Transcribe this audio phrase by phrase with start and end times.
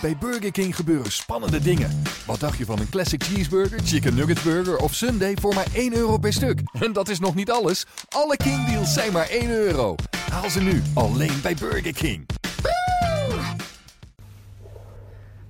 [0.00, 2.02] Bij Burger King gebeuren spannende dingen.
[2.26, 5.96] Wat dacht je van een classic cheeseburger, chicken nugget burger of sundae voor maar 1
[5.96, 6.60] euro per stuk?
[6.84, 7.86] En dat is nog niet alles.
[8.08, 9.94] Alle King deals zijn maar 1 euro.
[10.30, 12.26] Haal ze nu alleen bij Burger King.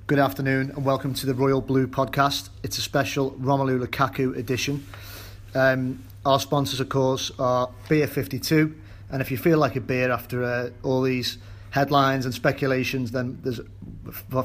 [0.06, 2.50] Good afternoon and welcome to the Royal Blue podcast.
[2.60, 4.84] It's a special Romelu Lukaku edition.
[5.54, 8.70] Um, our sponsors, of course, are Beer 52.
[9.10, 11.38] And if you feel like a beer after uh, all these
[11.70, 13.60] headlines and speculations, then there's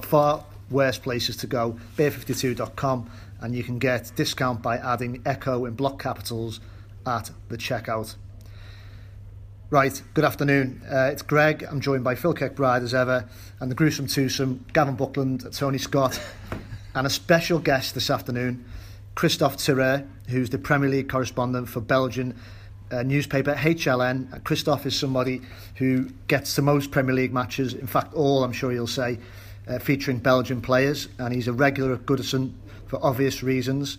[0.02, 1.78] far worse places to go.
[1.98, 3.10] Beer52.com,
[3.42, 6.60] and you can get discount by adding Echo in block capitals
[7.06, 8.16] at the checkout.
[9.70, 10.84] Right, good afternoon.
[10.88, 11.64] Uh, it's Greg.
[11.64, 13.28] I'm joined by Phil Kirkbride as ever,
[13.60, 16.22] and the gruesome twosome, Gavin Buckland, Tony Scott,
[16.96, 18.66] and a special guest this afternoon,
[19.16, 22.40] Kristof Terreur, who's the Premier League correspondent for Belgian
[22.94, 24.42] uh, newspaper HLN.
[24.44, 25.42] Kristof is somebody
[25.76, 29.18] who gets the most Premier League matches, in fact, all I'm sure you'll say,
[29.68, 32.54] uh, featuring Belgian players, and he's a regular at Goodison
[32.88, 33.98] for obvious reasons.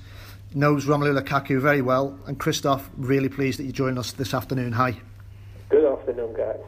[0.55, 4.73] Knows Romelu Lukaku very well, and Kristof, really pleased that you joined us this afternoon.
[4.73, 4.97] Hi.
[5.69, 6.61] Good afternoon, guys.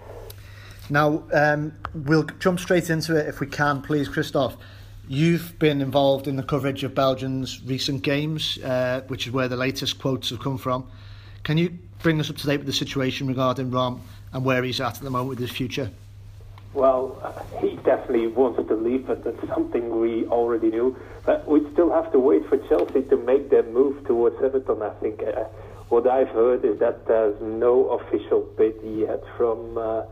[0.91, 4.57] Now, um, we'll jump straight into it if we can, please, Kristof.
[5.09, 9.57] You've been involved in the coverage of Belgium's recent games, uh, which is where the
[9.57, 10.89] latest quotes have come from.
[11.45, 14.01] Can you bring us up to date with the situation regarding Rom
[14.33, 15.91] and where he's at at the moment with his future?
[16.75, 17.17] Well,
[17.61, 20.97] he definitely wants to leave, but that's something we already knew.
[21.25, 24.91] But we still have to wait for Chelsea to make their move towards Everton, I
[25.01, 25.23] think.
[25.23, 25.45] Uh,
[25.89, 30.03] what I've heard is that there's no official bid yet from uh,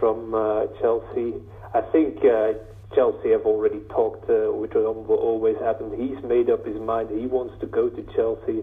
[0.00, 1.34] from uh, Chelsea.
[1.74, 2.54] I think uh,
[2.94, 5.94] Chelsea have already talked, uh, which always happen.
[5.96, 7.10] He's made up his mind.
[7.10, 8.62] He wants to go to Chelsea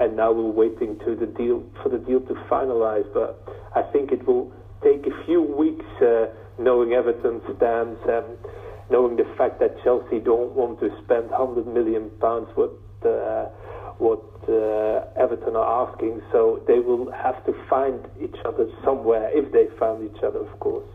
[0.00, 3.06] and now we're waiting to the deal for the deal to finalize.
[3.12, 3.40] But
[3.76, 4.50] I think it will
[4.82, 6.26] take a few weeks, uh,
[6.58, 8.24] knowing Everton's stance and
[8.90, 12.72] knowing the fact that Chelsea don't want to spend 100 million pounds what
[13.04, 13.46] uh,
[13.98, 16.22] what uh, Everton are asking.
[16.32, 20.60] So they will have to find each other somewhere if they find each other, of
[20.60, 20.86] course.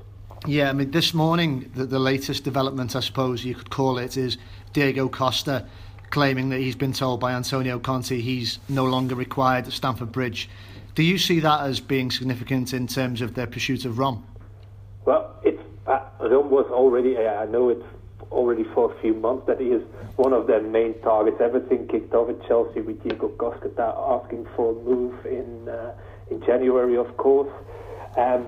[0.47, 4.17] Yeah, I mean, this morning, the, the latest development, I suppose you could call it,
[4.17, 4.37] is
[4.73, 5.67] Diego Costa
[6.09, 10.49] claiming that he's been told by Antonio Conte he's no longer required at Stamford Bridge.
[10.95, 14.25] Do you see that as being significant in terms of their pursuit of Rom?
[15.05, 17.17] Well, it's uh, Rom was already.
[17.17, 17.83] Uh, I know it's
[18.31, 19.83] already for a few months that he is
[20.15, 21.37] one of their main targets.
[21.41, 25.93] Everything kicked off at Chelsea with Diego Costa asking for a move in uh,
[26.31, 27.51] in January, of course.
[28.17, 28.47] Um,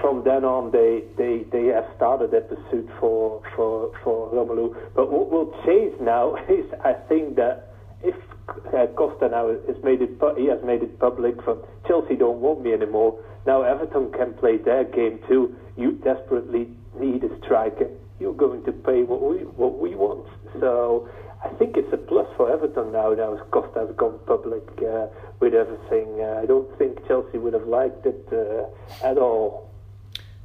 [0.00, 4.74] from then on, they, they, they have started their pursuit for, for, for Romelu.
[4.94, 8.14] But what will change now is, I think that if
[8.48, 12.62] uh, Costa now has made it, he has made it public from Chelsea don't want
[12.62, 13.18] me anymore.
[13.46, 15.54] Now Everton can play their game too.
[15.76, 17.88] You desperately need a striker.
[18.20, 20.26] You're going to pay what we what we want.
[20.60, 21.08] So
[21.44, 23.14] I think it's a plus for Everton now.
[23.14, 25.06] Now Costa has gone public uh,
[25.40, 26.20] with everything.
[26.20, 29.71] Uh, I don't think Chelsea would have liked it uh, at all.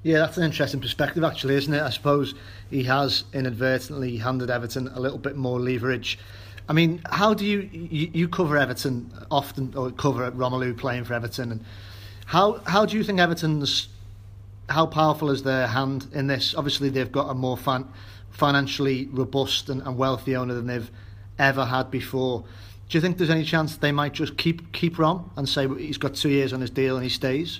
[0.07, 1.81] Yeah, that's an interesting perspective, actually, isn't it?
[1.81, 2.33] I suppose
[2.69, 6.17] he has inadvertently handed Everton a little bit more leverage.
[6.69, 11.13] I mean, how do you you, you cover Everton often, or cover Romelu playing for
[11.13, 11.65] Everton, and
[12.25, 13.89] how how do you think Everton's
[14.69, 16.55] how powerful is their hand in this?
[16.55, 17.85] Obviously, they've got a more fan,
[18.29, 20.89] financially robust and, and wealthy owner than they've
[21.37, 22.45] ever had before.
[22.87, 25.97] Do you think there's any chance they might just keep keep Rom and say he's
[25.97, 27.59] got two years on his deal and he stays?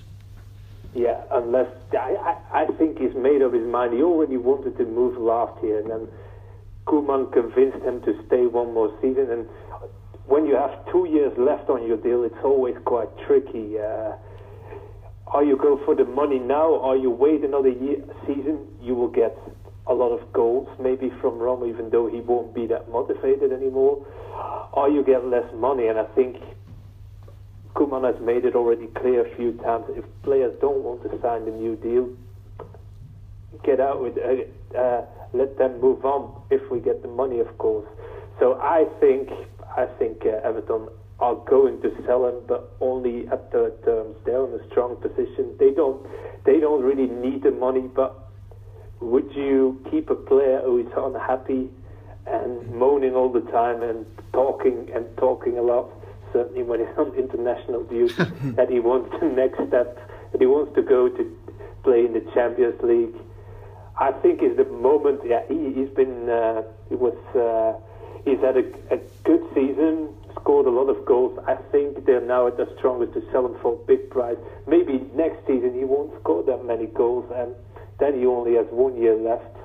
[0.98, 3.94] Yeah, unless I, I, think he's made up his mind.
[3.94, 6.08] He already wanted to move last year, and then
[6.88, 9.30] Koeman convinced him to stay one more season.
[9.30, 9.46] And
[10.26, 13.78] when you have two years left on your deal, it's always quite tricky.
[13.78, 14.18] Uh,
[15.28, 18.66] are you go for the money now, or you wait another year, season?
[18.82, 19.38] You will get
[19.86, 24.04] a lot of goals, maybe from Rom, even though he won't be that motivated anymore.
[24.74, 26.38] Or you get less money, and I think
[27.78, 29.86] Koeman has made it already clear a few times.
[29.90, 32.10] If players don't want to sign the new deal,
[33.64, 36.42] get out with uh, uh, let them move on.
[36.50, 37.86] If we get the money, of course.
[38.40, 39.30] So I think
[39.78, 40.90] I think uh, Everton
[41.20, 44.16] are going to sell him, but only at terms.
[44.26, 45.56] They're in a strong position.
[45.60, 46.04] They don't
[46.46, 48.28] they don't really need the money, but
[49.02, 51.70] would you keep a player who is unhappy
[52.26, 54.04] and moaning all the time and
[54.34, 55.92] talking and talking a lot?
[56.38, 58.14] Certainly when he's on international duty,
[58.58, 59.98] that he wants the next step,
[60.32, 61.24] that he wants to go to
[61.82, 63.16] play in the Champions League.
[63.98, 65.22] I think is the moment.
[65.26, 66.30] Yeah, he, he's been.
[66.30, 67.18] Uh, he was.
[67.34, 67.74] Uh,
[68.24, 70.14] he's had a, a good season.
[70.40, 71.40] Scored a lot of goals.
[71.48, 74.38] I think they're now at their strongest to sell him for a big price.
[74.68, 77.56] Maybe next season he won't score that many goals, and
[77.98, 79.57] then he only has one year left.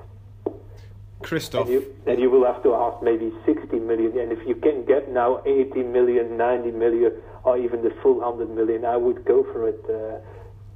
[1.23, 1.61] Kristof.
[1.61, 4.17] And you, and you will have to ask maybe 60 million.
[4.17, 8.49] And if you can get now 80 million, 90 million, or even the full 100
[8.49, 10.19] million, I would go for it uh,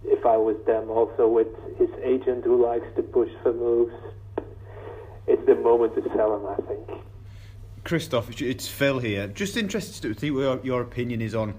[0.05, 0.89] if I was them.
[0.89, 1.47] Also, with
[1.77, 3.93] his agent who likes to push for moves,
[5.27, 7.03] it's the moment to sell him, I think.
[7.83, 9.27] Kristof, it's Phil here.
[9.27, 11.53] Just interested to see what your opinion is on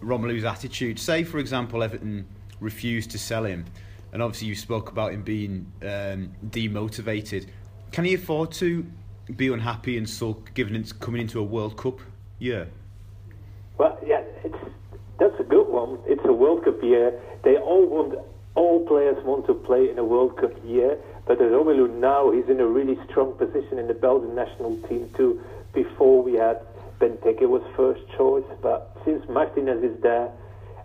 [0.00, 0.98] Romelu's attitude.
[0.98, 2.26] Say, for example, Everton
[2.60, 3.64] refused to sell him,
[4.12, 7.48] and obviously you spoke about him being um, demotivated.
[7.92, 8.86] Can he afford to
[9.34, 12.00] be unhappy and sulk given it's coming into a World Cup
[12.38, 12.68] year?
[13.78, 14.22] Well, yeah,
[15.18, 15.98] that's a good one.
[16.06, 17.18] It's a World Cup year.
[17.42, 18.18] They all want,
[18.54, 20.98] all players want to play in a World Cup year.
[21.26, 25.42] But Romelu now, he's in a really strong position in the Belgian national team too.
[25.72, 26.60] Before we had
[27.00, 30.30] Benteke was first choice, but since Martinez is there,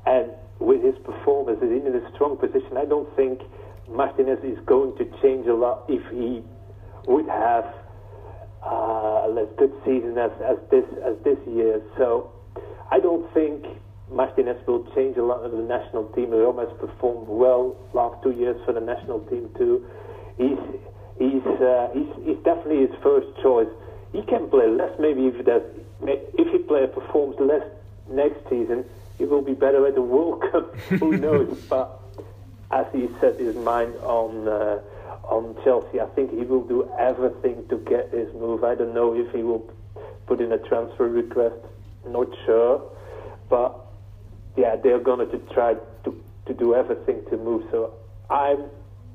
[0.05, 2.75] and with his performance, he's in a strong position.
[2.75, 3.41] I don't think
[3.89, 6.43] Martinez is going to change a lot if he
[7.07, 7.65] would have
[8.63, 11.81] uh, a less good season as, as this as this year.
[11.97, 12.31] So
[12.91, 13.65] I don't think
[14.11, 16.31] Martinez will change a lot of the national team.
[16.31, 19.85] He almost performed well last two years for the national team too.
[20.37, 20.59] He's
[21.17, 23.69] he's uh, he's, he's definitely his first choice.
[24.11, 25.63] He can play less maybe if that
[26.03, 27.65] if he player performs less
[28.09, 28.85] next season,
[29.17, 30.75] he will be better at the World Cup.
[30.99, 31.57] Who knows?
[31.69, 31.99] but
[32.71, 34.47] as he set his mind on.
[34.47, 34.81] Uh,
[35.23, 35.99] on Chelsea.
[35.99, 38.63] I think he will do everything to get his move.
[38.63, 39.71] I don't know if he will
[40.27, 41.55] put in a transfer request.
[42.07, 42.81] Not sure,
[43.49, 43.77] but
[44.57, 47.63] yeah, they're going to try to to do everything to move.
[47.71, 47.93] So
[48.29, 48.63] I'm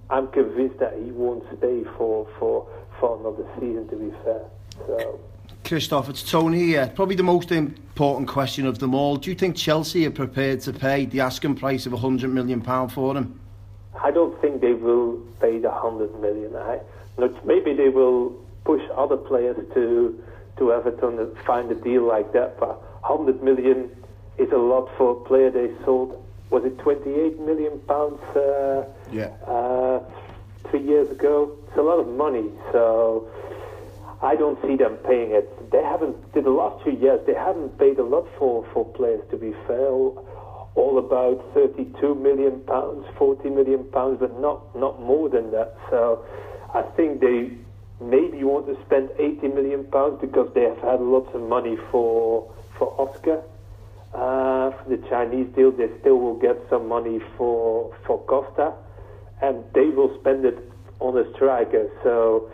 [0.08, 2.68] I'm convinced that he won't stay for for
[3.00, 3.88] for another season.
[3.88, 4.42] To be fair,
[4.86, 5.20] so.
[5.64, 6.92] Kristof, it's Tony here.
[6.94, 9.16] Probably the most important question of them all.
[9.16, 13.16] Do you think Chelsea are prepared to pay the asking price of £100 million for
[13.16, 13.40] him?
[14.02, 16.54] I don't think they will pay the hundred million.
[16.56, 16.80] I,
[17.44, 18.30] maybe they will
[18.64, 20.22] push other players to
[20.58, 22.58] to Everton and find a deal like that.
[22.58, 23.90] But hundred million
[24.38, 26.22] is a lot for a player they sold.
[26.50, 28.20] Was it 28 million pounds?
[28.36, 29.30] Uh, yeah.
[29.46, 30.00] Uh,
[30.70, 31.56] three years ago.
[31.68, 32.50] It's a lot of money.
[32.72, 33.28] So
[34.22, 35.70] I don't see them paying it.
[35.70, 36.16] They haven't.
[36.34, 39.22] In the last two years, they haven't paid a lot for for players.
[39.30, 39.88] To be fair
[40.76, 45.76] all about 32 million pounds, 40 million pounds, but not not more than that.
[45.90, 46.24] So
[46.74, 47.50] I think they
[48.00, 52.52] maybe want to spend 80 million pounds because they have had lots of money for
[52.78, 53.42] for Oscar.
[54.14, 58.72] Uh, for the Chinese deal, they still will get some money for for Costa,
[59.42, 60.58] and they will spend it
[61.00, 61.88] on a striker.
[62.02, 62.50] So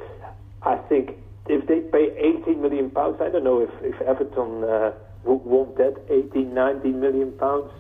[0.63, 1.17] I think
[1.49, 4.93] if they pay 80 million pounds, I don't know if if Everton uh,
[5.25, 7.71] would want that 80, 90 million pounds.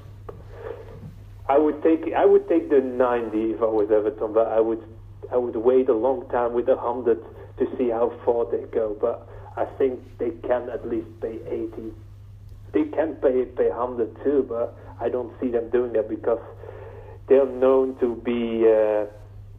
[1.48, 4.82] I would take I would take the 90 if I was Everton, but I would
[5.32, 7.18] I would wait a long time with the 100
[7.58, 8.96] to see how far they go.
[9.00, 11.92] But I think they can at least pay 80.
[12.72, 16.40] They can pay pay 100 too, but I don't see them doing that because
[17.28, 19.06] they're known to be uh,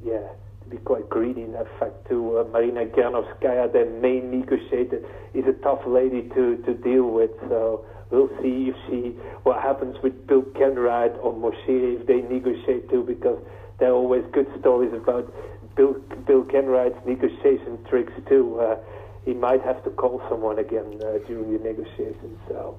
[0.03, 0.27] yeah
[0.63, 2.39] to be quite greedy in that fact too.
[2.39, 5.01] Uh, Marina Granovskaya, their main negotiator,
[5.33, 7.31] is a tough lady to to deal with.
[7.49, 9.09] So We'll see if she
[9.41, 13.39] what happens with Bill Kenwright or Moshe if they negotiate too, because
[13.79, 15.33] there are always good stories about
[15.75, 15.95] Bill
[16.27, 18.59] Bill Kenwright's negotiation tricks too.
[18.59, 18.77] Uh,
[19.25, 22.37] he might have to call someone again uh, during the negotiations.
[22.47, 22.77] So,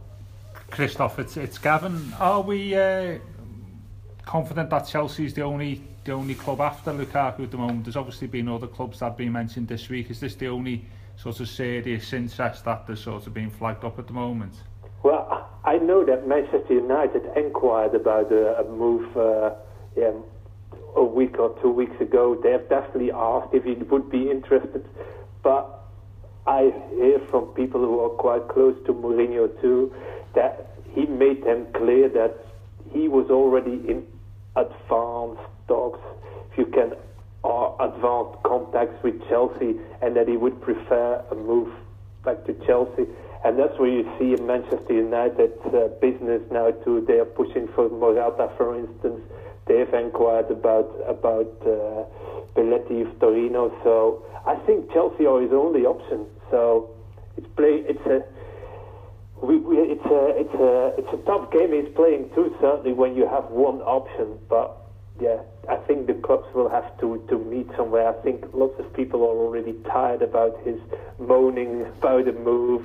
[0.71, 2.15] Kristof, it's it's Gavin.
[2.21, 3.19] Are we uh,
[4.25, 7.87] confident that Chelsea is the only the only club after Lukaku at the moment?
[7.87, 10.13] There's obviously been other clubs that have been mentioned this week.
[10.13, 10.85] Is this the only
[11.17, 14.55] sort of serious interest that there's sort of being flagged up at the moment?
[15.05, 19.51] Well, I know that Manchester United inquired about a, move uh,
[19.95, 20.13] yeah,
[20.97, 22.41] a week or two weeks ago.
[22.43, 24.83] They have definitely asked if he would be interested,
[25.43, 25.85] but
[26.47, 29.93] I hear from people who are quite close to Mourinho too
[30.35, 32.35] that he made them clear that
[32.91, 34.07] he was already in
[34.57, 36.01] advanced talks,
[36.51, 36.95] if you can,
[37.43, 41.69] or advanced contacts with Chelsea, and that he would prefer a move
[42.25, 43.05] back to Chelsea.
[43.45, 47.05] And that's where you see Manchester United uh, business now too.
[47.07, 49.21] They are pushing for Morata, for instance,
[49.67, 52.05] they've inquired about about uh,
[52.55, 53.71] Belotti of Torino.
[53.85, 56.27] So I think Chelsea are his only option.
[56.51, 56.91] So
[57.37, 57.85] it's play.
[57.87, 58.25] It's a
[59.45, 62.55] we, we, it's a it's a it's a tough game he's playing too.
[62.61, 64.81] Certainly when you have one option, but
[65.21, 68.09] yeah, I think the clubs will have to to meet somewhere.
[68.09, 70.79] I think lots of people are already tired about his
[71.19, 72.83] moaning about the move,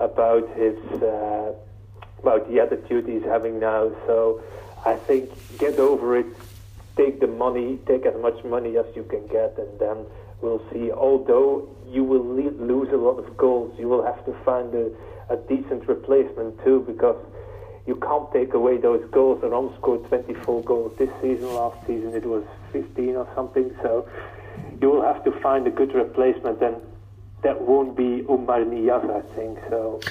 [0.00, 1.52] about his uh,
[2.20, 3.92] about the attitude he's having now.
[4.06, 4.42] So
[4.84, 6.26] I think get over it.
[6.96, 10.06] Take the money, take as much money as you can get, and then
[10.40, 10.92] we'll see.
[10.92, 14.90] Although you will lose a lot of goals, you will have to find a
[15.30, 17.16] a decent replacement too because
[17.86, 19.42] you can't take away those goals.
[19.42, 21.52] Rom scored 24 goals this season.
[21.54, 23.70] Last season it was 15 or something.
[23.82, 24.08] So
[24.80, 26.76] you will have to find a good replacement, and
[27.44, 29.58] that won't be Oumar Niasse, I think.
[29.68, 30.00] So,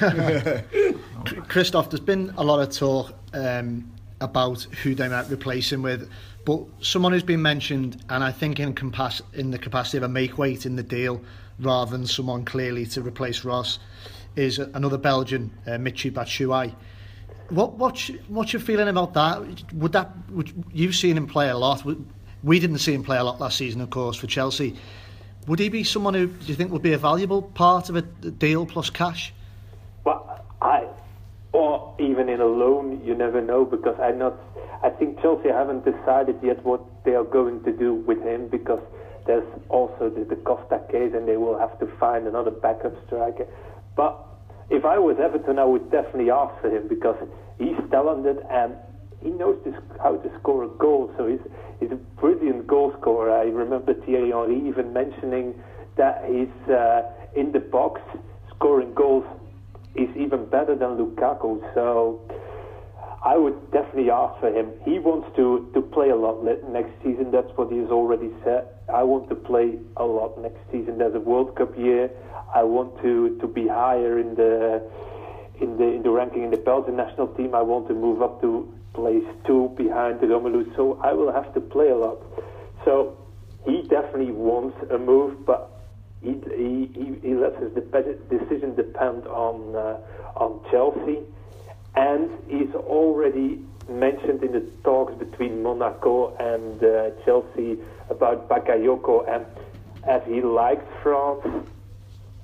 [1.49, 6.09] Kristof, there's been a lot of talk um, about who they might replace him with,
[6.45, 10.07] but someone who's been mentioned, and I think in, compas- in the capacity of a
[10.07, 11.21] make weight in the deal,
[11.59, 13.79] rather than someone clearly to replace Ross
[14.35, 16.73] is another Belgian, uh, Michy Batshuayi.
[17.49, 19.73] What what's what's your feeling about that?
[19.73, 21.83] Would that would, you've seen him play a lot?
[22.41, 24.75] We didn't see him play a lot last season, of course, for Chelsea.
[25.47, 28.01] Would he be someone who do you think would be a valuable part of a
[28.01, 29.33] deal plus cash?
[30.05, 30.87] Well, I
[31.53, 34.35] or even in a loan, you never know because I not.
[34.83, 38.81] I think Chelsea haven't decided yet what they are going to do with him because
[39.25, 43.47] there's also the, the Costa case and they will have to find another backup striker.
[43.95, 44.19] But
[44.69, 47.15] if I was Everton, I would definitely ask for him because
[47.59, 48.75] he's talented and
[49.23, 51.13] he knows this, how to score a goal.
[51.17, 51.39] So he's,
[51.79, 53.31] he's a brilliant goal scorer.
[53.31, 55.55] I remember Thierry Henry even mentioning
[55.97, 57.03] that he's uh,
[57.35, 58.01] in the box
[58.55, 59.25] scoring goals
[59.95, 61.61] is even better than Lukaku.
[61.73, 62.21] So
[63.23, 64.71] I would definitely ask for him.
[64.83, 67.31] He wants to, to play a lot next season.
[67.31, 68.67] That's what he's already said.
[68.93, 70.97] I want to play a lot next season.
[70.97, 72.09] There's a World Cup year.
[72.53, 74.83] I want to, to be higher in the
[75.61, 77.55] in the in the ranking in the Belgian national team.
[77.55, 80.75] I want to move up to place two behind the Romelu.
[80.75, 82.21] So I will have to play a lot.
[82.85, 83.17] So
[83.65, 85.69] he definitely wants a move, but
[86.21, 87.71] he he, he, he lets his
[88.29, 89.97] decision depend on uh,
[90.35, 91.19] on Chelsea,
[91.95, 93.59] and he's already
[93.89, 97.77] mentioned in the talks between Monaco and uh, Chelsea
[98.09, 99.45] about Bakayoko, and
[100.07, 101.45] as he likes France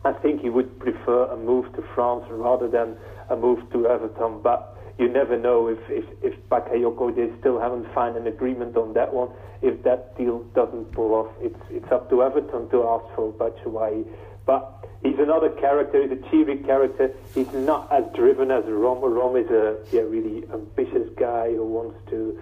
[0.06, 2.96] I think he would prefer a move to France rather than
[3.30, 4.40] a move to Everton.
[4.42, 8.94] But you never know if if, if Bakayoko they still haven't found an agreement on
[8.94, 9.30] that one.
[9.62, 14.06] If that deal doesn't pull off, it's it's up to Everton to ask for Batshuayi.
[14.46, 16.02] But he's another character.
[16.02, 17.12] He's a cheery character.
[17.34, 19.00] He's not as driven as Rom.
[19.00, 22.40] Rom is a yeah, really ambitious guy who wants to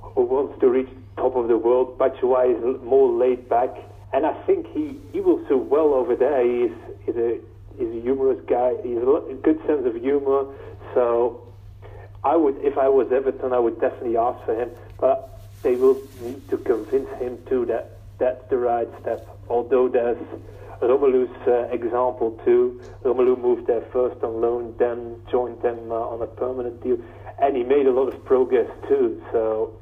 [0.00, 1.98] who wants to reach top of the world.
[1.98, 3.70] Batshuayi is more laid back
[4.12, 6.42] and I think he, he will do well over there.
[6.42, 7.38] He's, he's, a,
[7.76, 8.74] he's a humorous guy.
[8.82, 10.46] He's a good sense of humor.
[10.94, 11.45] So
[12.26, 14.70] I would, if I was Everton, I would definitely ask for him.
[14.98, 15.18] But
[15.62, 19.26] they will need to convince him too that that's the right step.
[19.48, 20.18] Although there's
[20.80, 22.80] Romelu's uh, example too.
[23.04, 26.98] Romelu moved there first on loan, then joined them uh, on a permanent deal,
[27.40, 29.22] and he made a lot of progress too.
[29.30, 29.72] So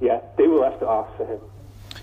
[0.00, 1.40] yeah, they will have to ask for him.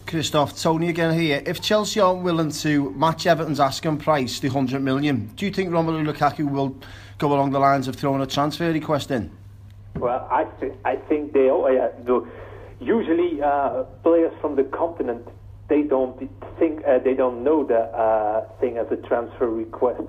[0.05, 1.41] Kristof, Tony again here.
[1.43, 5.72] If Chelsea aren't willing to match Everton's asking price, the 100 million, do you think
[5.72, 6.75] Romelu Lukaku will
[7.17, 9.31] go along the lines of throwing a transfer request in?
[9.99, 12.27] Well, I, th- I think they all, yeah, do.
[12.79, 15.27] Usually, uh, players from the continent
[15.69, 16.17] they don't
[16.59, 20.01] think uh, they don't know the uh, thing as a transfer request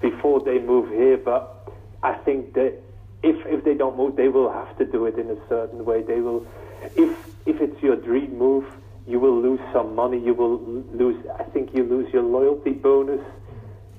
[0.00, 1.18] before they move here.
[1.22, 1.68] But
[2.02, 2.74] I think that
[3.22, 6.02] if if they don't move, they will have to do it in a certain way.
[6.06, 6.44] They will,
[6.96, 8.64] if if it's your dream move,
[9.06, 10.20] you will lose some money.
[10.22, 10.60] You will
[10.92, 11.16] lose.
[11.38, 13.20] I think you lose your loyalty bonus.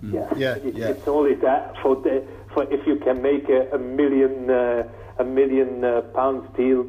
[0.03, 0.13] Mm.
[0.13, 0.87] Yeah, yeah, it, yeah.
[0.89, 2.23] It's only that for the
[2.53, 4.83] for if you can make a, a million uh,
[5.21, 6.85] a million uh, pounds deal,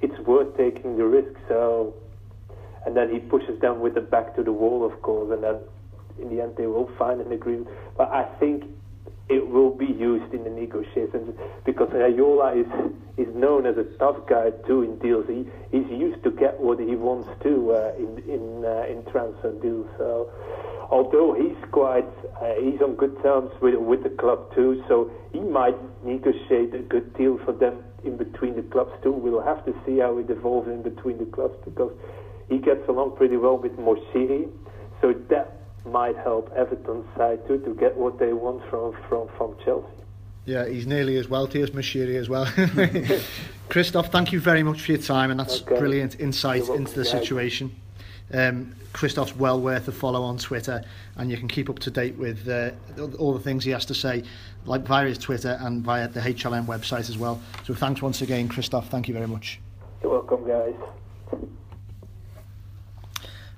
[0.00, 1.34] it's worth taking the risk.
[1.48, 1.94] So,
[2.86, 5.56] and then he pushes them with the back to the wall, of course, and then
[6.20, 7.68] in the end they will find an agreement.
[7.96, 8.64] But I think
[9.28, 14.18] it will be used in the negotiations because Raiola is is known as a tough
[14.28, 15.26] guy too in deals.
[15.26, 19.52] He he's used to get what he wants to uh, in in uh, in transfer
[19.60, 19.88] deals.
[19.98, 20.30] So
[20.90, 22.08] although he's quite
[22.40, 26.78] uh, he's on good terms with with the club too, so he might negotiate a
[26.80, 29.12] good deal for them in between the clubs too.
[29.12, 31.92] We'll have to see how it evolves in between the clubs because
[32.48, 34.48] he gets along pretty well with Moshiri.
[35.00, 35.52] So that
[35.84, 39.86] might help Everton's side too to get what they want from from from Chelsea.
[40.44, 42.46] Yeah, he's nearly as wealthy as Moshiri as well.
[43.68, 45.76] Kristof, thank you very much for your time, and that's Okay.
[45.76, 47.74] brilliant insight into the situation.
[48.32, 50.82] Um, Kristof's well worth a follow on Twitter,
[51.16, 52.70] and you can keep up to date with uh,
[53.18, 54.22] all the things he has to say,
[54.64, 57.40] like via his Twitter and via the HLN website as well.
[57.64, 58.86] So thanks once again, Kristof.
[58.86, 59.60] Thank you very much.
[60.02, 60.74] You're welcome, guys.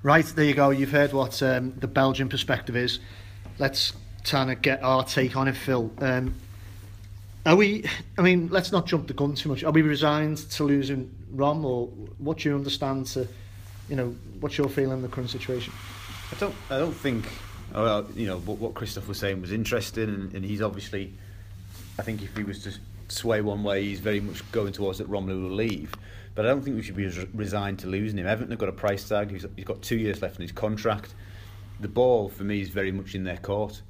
[0.01, 0.69] Right, there you go.
[0.69, 2.99] You've heard what um, the Belgian perspective is.
[3.57, 5.91] Let's kind of get our take on it, Phil.
[5.99, 6.35] Um,
[7.45, 7.85] are we,
[8.17, 9.63] I mean, let's not jump the gun too much.
[9.63, 13.27] Are we resigned to losing Rom, or what do you understand to,
[13.89, 15.73] you know, what's your feeling in the current situation?
[16.31, 16.55] I don't.
[16.69, 17.25] I don't think.
[17.73, 21.13] oh, Well, you know what, what Kristof was saying was interesting, and, and he's obviously.
[21.97, 22.73] I think if he was to
[23.09, 25.93] sway one way, he's very much going towards that Romelu will leave.
[26.33, 28.27] But I don't think we should be resigned to losing him.
[28.27, 29.31] Everton have got a price tag.
[29.31, 31.13] He's, he's got two years left in his contract.
[31.81, 33.81] The ball for me is very much in their court.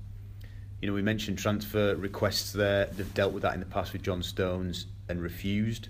[0.81, 2.85] You know, we mentioned transfer requests there.
[2.85, 5.89] They've dealt with that in the past with John Stones and refused.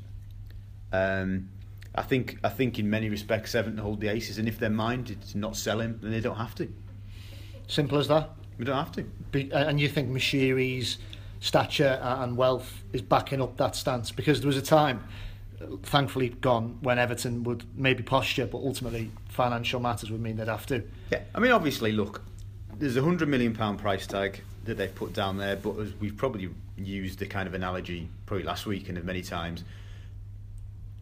[0.91, 1.49] Um,
[1.99, 5.21] I think I think in many respects Everton hold the aces, and if they're minded
[5.31, 6.71] to not sell him, then they don't have to.
[7.67, 8.29] Simple as that.
[8.57, 9.03] We don't have to.
[9.03, 10.97] Be, and you think Moshiri's
[11.41, 14.11] stature and wealth is backing up that stance?
[14.11, 15.03] Because there was a time,
[15.83, 20.65] thankfully gone, when Everton would maybe posture, but ultimately financial matters would mean they'd have
[20.67, 20.81] to.
[21.11, 22.23] Yeah, I mean, obviously, look,
[22.77, 26.49] there's a hundred million pound price tag that they've put down there, but we've probably
[26.77, 29.65] used the kind of analogy probably last week and many times,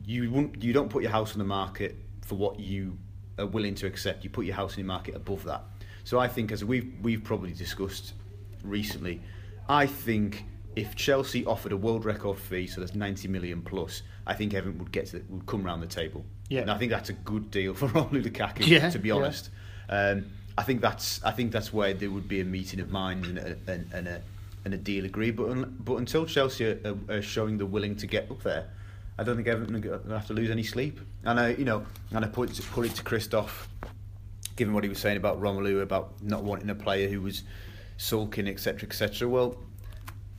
[0.07, 2.97] you wouldn't, you don't put your house on the market for what you
[3.37, 4.23] are willing to accept.
[4.23, 5.63] You put your house in the market above that.
[6.05, 8.13] So I think, as we've we've probably discussed
[8.63, 9.21] recently,
[9.67, 10.45] I think
[10.77, 14.79] if Chelsea offered a world record fee, so that's 90 million plus, I think Everton
[14.79, 16.23] would get to would come round the table.
[16.49, 16.61] Yeah.
[16.61, 18.65] and I think that's a good deal for Romelu Lukaku.
[18.65, 19.15] Yeah, to be yeah.
[19.15, 19.49] honest.
[19.89, 23.27] Um, I think that's I think that's where there would be a meeting of minds
[23.27, 24.21] and a, and, and a
[24.63, 25.35] and a deal agreed.
[25.35, 28.69] But un, but until Chelsea are, are showing they're willing to get up there,
[29.17, 30.99] I don't think Everton are going to have to lose any sleep.
[31.23, 33.49] And I you know and I put put it to Kristof,
[34.55, 37.43] given what he was saying about Romelu about not wanting a player who was
[37.97, 39.27] sulking etc etc.
[39.27, 39.57] Well.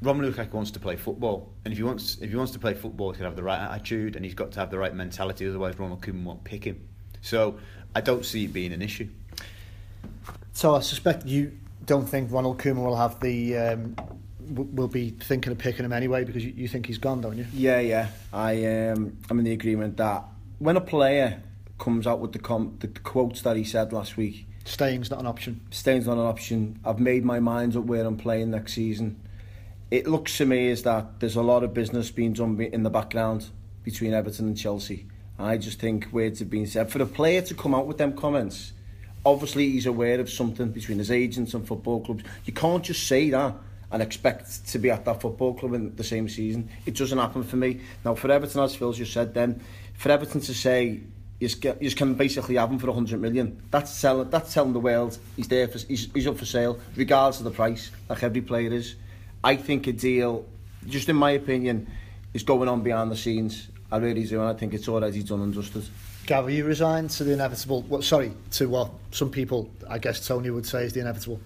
[0.00, 2.72] Romelu Lukaku wants to play football, and if he wants if he wants to play
[2.72, 4.94] football, he's got to have the right attitude, and he's got to have the right
[4.94, 5.48] mentality.
[5.48, 6.88] Otherwise, Ronald Koeman won't pick him.
[7.20, 7.58] So
[7.96, 9.08] I don't see it being an issue.
[10.52, 11.52] So I suspect you
[11.84, 13.96] don't think Ronald Koeman will have the um,
[14.54, 17.36] w- will be thinking of picking him anyway because you, you think he's gone, don't
[17.36, 17.46] you?
[17.52, 18.08] Yeah, yeah.
[18.32, 20.24] I um, I'm in the agreement that
[20.58, 21.42] when a player
[21.78, 25.26] comes out with the com- the quotes that he said last week, Staying's not an
[25.26, 25.60] option.
[25.70, 26.78] staying's not an option.
[26.84, 29.20] I've made my mind up where I'm playing next season.
[29.90, 32.90] It looks to me as that there's a lot of business being done in the
[32.90, 33.46] background
[33.84, 35.06] between Everton and Chelsea.
[35.38, 36.90] I just think words have been said.
[36.90, 38.72] For a player to come out with them comments,
[39.24, 42.24] obviously he's aware of something between his agents and football clubs.
[42.44, 43.54] You can't just say that
[43.90, 46.68] and expect to be at that football club in the same season.
[46.86, 47.80] It doesn't happen for me.
[48.04, 49.62] Now, for Everton, as Phil's just said then,
[49.94, 51.00] for Everton to say
[51.40, 53.62] you just can basically have him for 100 million.
[53.70, 57.38] That's telling, that's telling the world he's there for, he's, he's up for sale, regardless
[57.38, 58.96] of the price, like every player is.
[59.44, 60.44] I think a deal,
[60.88, 61.88] just in my opinion,
[62.34, 63.68] is going on behind the scenes.
[63.90, 65.84] I really do, and I think it's already done and dusted.
[66.26, 70.50] Gary, you resigned to the inevitable, well, sorry, to what some people, I guess Tony
[70.50, 71.40] would say is the inevitable.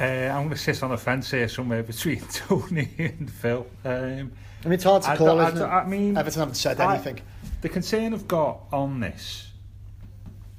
[0.00, 3.66] Uh, I'm going to sit on the fence here somewhere between Tony and Phil.
[3.84, 4.32] Um,
[4.64, 5.66] I mean, it's hard to I call, I isn't d- it?
[5.66, 7.20] I mean, Everton haven't said I- anything.
[7.62, 9.50] The concern I've got on this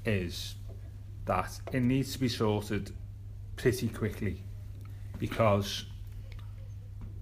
[0.03, 0.55] is
[1.25, 2.91] that it needs to be sorted
[3.55, 4.41] pretty quickly
[5.19, 5.85] because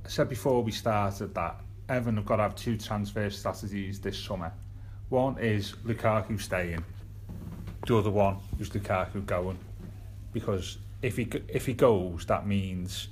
[0.05, 4.17] I said before we started that Evan have got to have two transfer strategies this
[4.17, 4.51] summer.
[5.09, 6.83] One is Lukaku staying,
[7.85, 9.57] the other one is Lukaku going.
[10.33, 13.07] Because if he if he goes, that means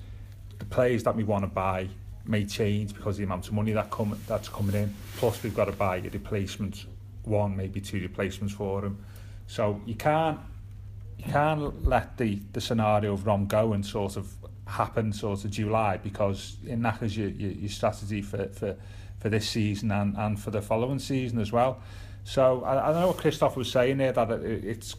[0.58, 1.90] the players that we want to buy
[2.26, 4.94] may change because the amount of money that come that's coming in.
[5.18, 6.86] Plus, we've got to buy a replacement,
[7.24, 8.98] one maybe two replacements for him.
[9.48, 10.40] So you can't
[11.18, 14.32] you can't let the the scenario of Rom go and sort of
[14.68, 18.76] happen sort of July because in knackers your, your, your strategy for, for
[19.20, 21.82] for this season and, and for the following season as well.
[22.24, 24.96] So I, I know what Kristof was saying there that it, it's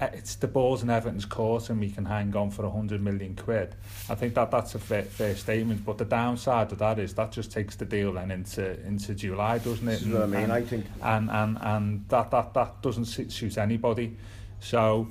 [0.00, 3.00] Uh, it's the balls in Everton's court and we can hang on for a hundred
[3.00, 3.76] million quid.
[4.10, 5.84] I think that that's a fair, fair statement.
[5.86, 9.58] But the downside of that is that just takes the deal then into into July,
[9.58, 9.92] doesn't it?
[9.92, 10.86] This is what I mean, And- I think.
[11.00, 14.16] and and and that that that doesn't suit, suit anybody.
[14.58, 15.06] So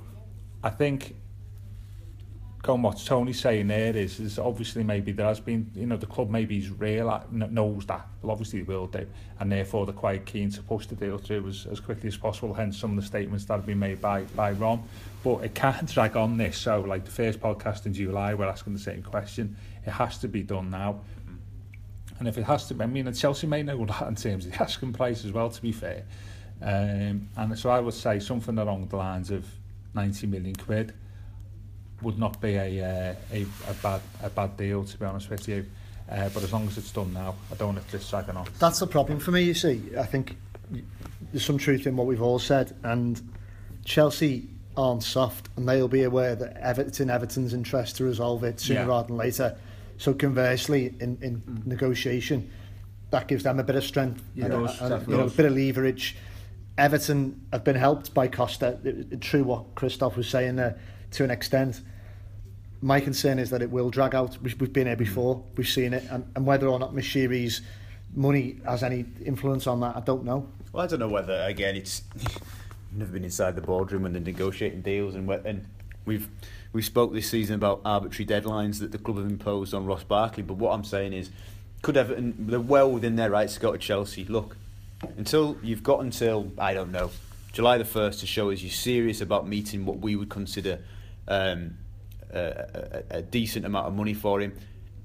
[0.63, 1.15] I think
[2.63, 5.97] going what Tony's Tony saying there is, is obviously maybe there has been, you know,
[5.97, 9.06] the club maybe is real, uh, knows that, well obviously they will do,
[9.41, 12.54] and therefore they're quite keen to push the deal through as, as quickly as possible,
[12.54, 14.82] hence some of the statements that have been made by, by Rom.
[15.26, 18.73] But it can't drag on this, so like the first podcast in July, we're asking
[18.73, 21.02] the same question, it has to be done now.
[22.19, 24.54] And if it has to be, I mean, Chelsea may know that in terms of
[24.54, 26.06] the asking price as well, to be fair.
[26.62, 29.45] Um, and so I would say something along the lines of
[29.93, 30.93] 90 million quid,
[32.03, 35.47] would not be a, uh, a, a, bad, a bad deal, to be honest with
[35.47, 35.65] you.
[36.09, 38.45] Uh, but as long as it's done now, I don't want it to drag on.
[38.59, 39.81] That's the problem for me, you see.
[39.97, 40.35] I think
[41.31, 43.21] there's some truth in what we've all said, and
[43.85, 48.43] Chelsea aren't soft, and they'll be aware that Everton, it's in Everton's interest to resolve
[48.43, 48.85] it sooner yeah.
[48.85, 49.55] rather than later.
[49.97, 51.65] So conversely, in, in mm.
[51.65, 52.49] negotiation,
[53.11, 55.45] that gives them a bit of strength yeah, and, does, and, you know, a bit
[55.45, 56.17] of leverage.
[56.77, 58.79] Everton have been helped by Costa.
[58.83, 60.79] It, it, true what Kristof was saying there
[61.11, 61.81] to an extent.
[62.83, 64.37] My concern is that it will drag out.
[64.41, 65.41] We've, been here before.
[65.55, 67.61] We've seen it, and, and whether or not Moshiri's
[68.13, 70.49] money has any influence on that, I don't know.
[70.73, 72.01] Well, I don't know whether again it's
[72.91, 75.65] never been inside the boardroom when they're negotiating deals, and and
[76.05, 76.27] we've
[76.73, 80.43] we spoke this season about arbitrary deadlines that the club have imposed on Ross Barkley.
[80.43, 81.29] But what I'm saying is,
[81.83, 84.25] could Everton they're well within their rights to go to Chelsea.
[84.25, 84.57] Look,
[85.15, 87.11] until you've got until I don't know
[87.53, 90.79] July the first to show us you're serious about meeting what we would consider
[91.29, 91.77] um,
[92.33, 94.53] a, a, a decent amount of money for him.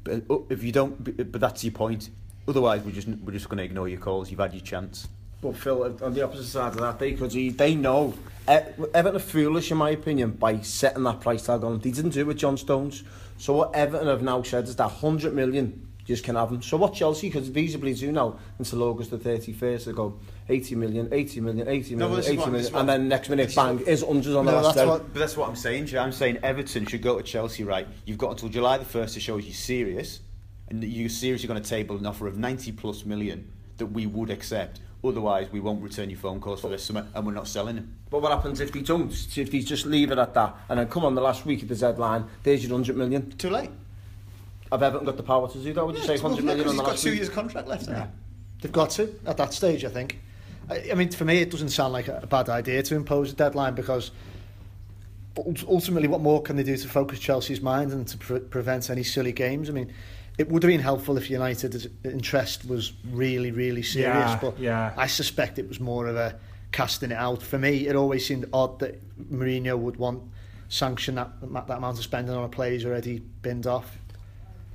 [0.04, 2.10] But oh, if you don't, but that's your point.
[2.46, 4.30] Otherwise, we're just we're just going to ignore your calls.
[4.30, 5.08] You've had your chance.
[5.40, 8.14] But Phil, on the opposite side of that, they could they know
[8.48, 8.52] e,
[8.94, 11.78] Everton are foolish in my opinion by setting that price tag on.
[11.78, 13.04] They didn't do it with John Stones.
[13.36, 16.62] So what Everton have now said is that 100 million just can have them.
[16.62, 20.18] So what Chelsea could feasibly do now until August the 31st, they go
[20.48, 23.78] 80 million, 80 million, 80 million, no, 80 what, million, and then next minute, bang,
[23.80, 24.86] is hundreds on no, the last day.
[24.86, 27.86] What, but that's what I'm saying, I'm saying Everton should go to Chelsea, right?
[28.06, 30.20] You've got until July the 1st to show you're serious,
[30.68, 34.30] and you're seriously going to table an offer of 90 plus million that we would
[34.30, 34.80] accept.
[35.04, 37.94] Otherwise, we won't return your phone calls for this summer, and we're not selling them.
[38.08, 39.12] But what happens if they don't?
[39.36, 41.68] If they just leave it at that, and then come on the last week of
[41.68, 43.30] the deadline, there's your 100 million.
[43.32, 43.70] Too late.
[44.70, 45.86] Have Everton got the power to do that?
[45.86, 47.88] Would you say 100 million on the last got two years contract left.
[47.88, 48.08] Yeah.
[48.60, 50.18] They've got to at that stage, I think.
[50.68, 53.32] I, I mean, for me, it doesn't sound like a, a bad idea to impose
[53.32, 54.10] a deadline because
[55.66, 59.02] ultimately, what more can they do to focus Chelsea's mind and to pre prevent any
[59.02, 59.70] silly games?
[59.70, 59.92] I mean,
[60.36, 64.94] it would have been helpful if United's interest was really, really serious, yeah, but yeah.
[64.96, 66.36] I suspect it was more of a
[66.72, 67.42] casting it out.
[67.42, 69.00] For me, it always seemed odd that
[69.32, 70.22] Mourinho would want
[70.68, 73.98] sanction that that amount of spending on a player he's already binned off.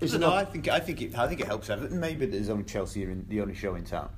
[0.03, 1.99] Is no, I think I think it I think it helps Everton.
[1.99, 4.09] Maybe there's only Chelsea are in, the only show in town.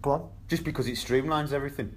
[0.00, 0.30] Go on.
[0.48, 1.94] Just because it streamlines everything.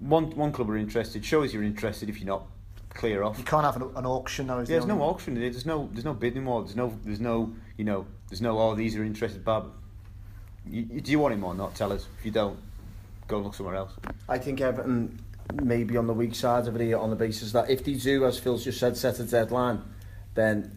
[0.00, 1.24] One one club are interested.
[1.24, 2.08] Shows you're interested.
[2.08, 2.46] If you're not,
[2.90, 3.38] clear off.
[3.38, 4.58] You can't have an, an auction now.
[4.58, 5.34] Yeah, there's no auction.
[5.34, 6.62] There's no there's no bidding war.
[6.62, 9.44] There's no there's no you know there's no oh these are interested.
[9.44, 9.72] Bob,
[10.66, 11.74] you, you, do you want him or not?
[11.74, 12.06] Tell us.
[12.18, 12.58] If you don't,
[13.28, 13.92] go look somewhere else.
[14.28, 15.18] I think Everton
[15.62, 18.24] maybe on the weak side of it here on the basis that if they do,
[18.24, 19.82] as Phil just said, set a deadline,
[20.34, 20.76] then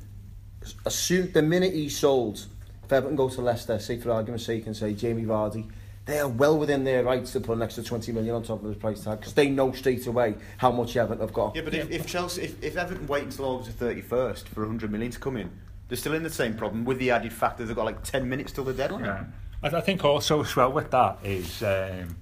[0.85, 2.45] assume the minute he's sold,
[2.83, 5.69] if Everton go to Leicester, say for argument's sake, and say Jamie Vardy
[6.07, 8.69] they are well within their rights to put an extra 20 million on top of
[8.69, 11.55] the price tag because they know straight away how much Everton have got.
[11.55, 14.89] Yeah, but if, if Chelsea, if, if Everton wait until August the 31st for 100
[14.89, 15.51] million to come in,
[15.89, 18.27] they're still in the same problem with the added fact that they've got like 10
[18.27, 19.03] minutes till the deadline.
[19.03, 19.25] Yeah.
[19.61, 22.15] I, I think also as well with that is um,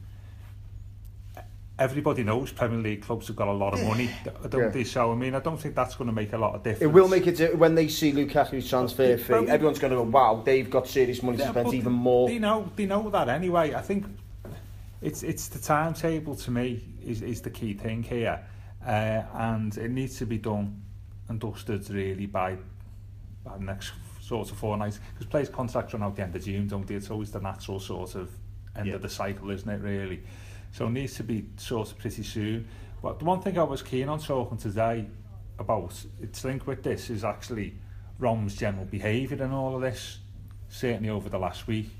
[1.77, 4.09] everybody knows Premier League clubs have got a lot of money,
[4.49, 4.69] don't yeah.
[4.69, 4.83] they?
[4.83, 6.83] So, I mean, I don't think that's going to make a lot of difference.
[6.83, 9.33] It will make it when they see Lukaku's transfer fee.
[9.33, 12.27] Everyone's going to go, wow, they've got serious money to spend even more.
[12.27, 13.73] They know, they know that anyway.
[13.73, 14.05] I think
[15.01, 18.43] it's it's the timetable to me is, is the key thing here.
[18.85, 20.81] Uh, and it needs to be done
[21.27, 22.55] and dusted really by,
[23.43, 24.99] by the next sort of four nights.
[25.13, 26.95] Because players' contracts run out at the end of June, don't they?
[26.95, 28.29] It's always the natural sort of
[28.75, 28.95] end yeah.
[28.95, 30.21] of the cycle, isn't it, really?
[30.75, 32.67] So it needs to be sorted pretty soon.
[33.01, 35.05] But the one thing I was keen on talking today
[35.57, 37.75] about, its linked with this, is actually
[38.19, 40.19] Rom's general behaviour in all of this,
[40.67, 41.91] certainly over the last week,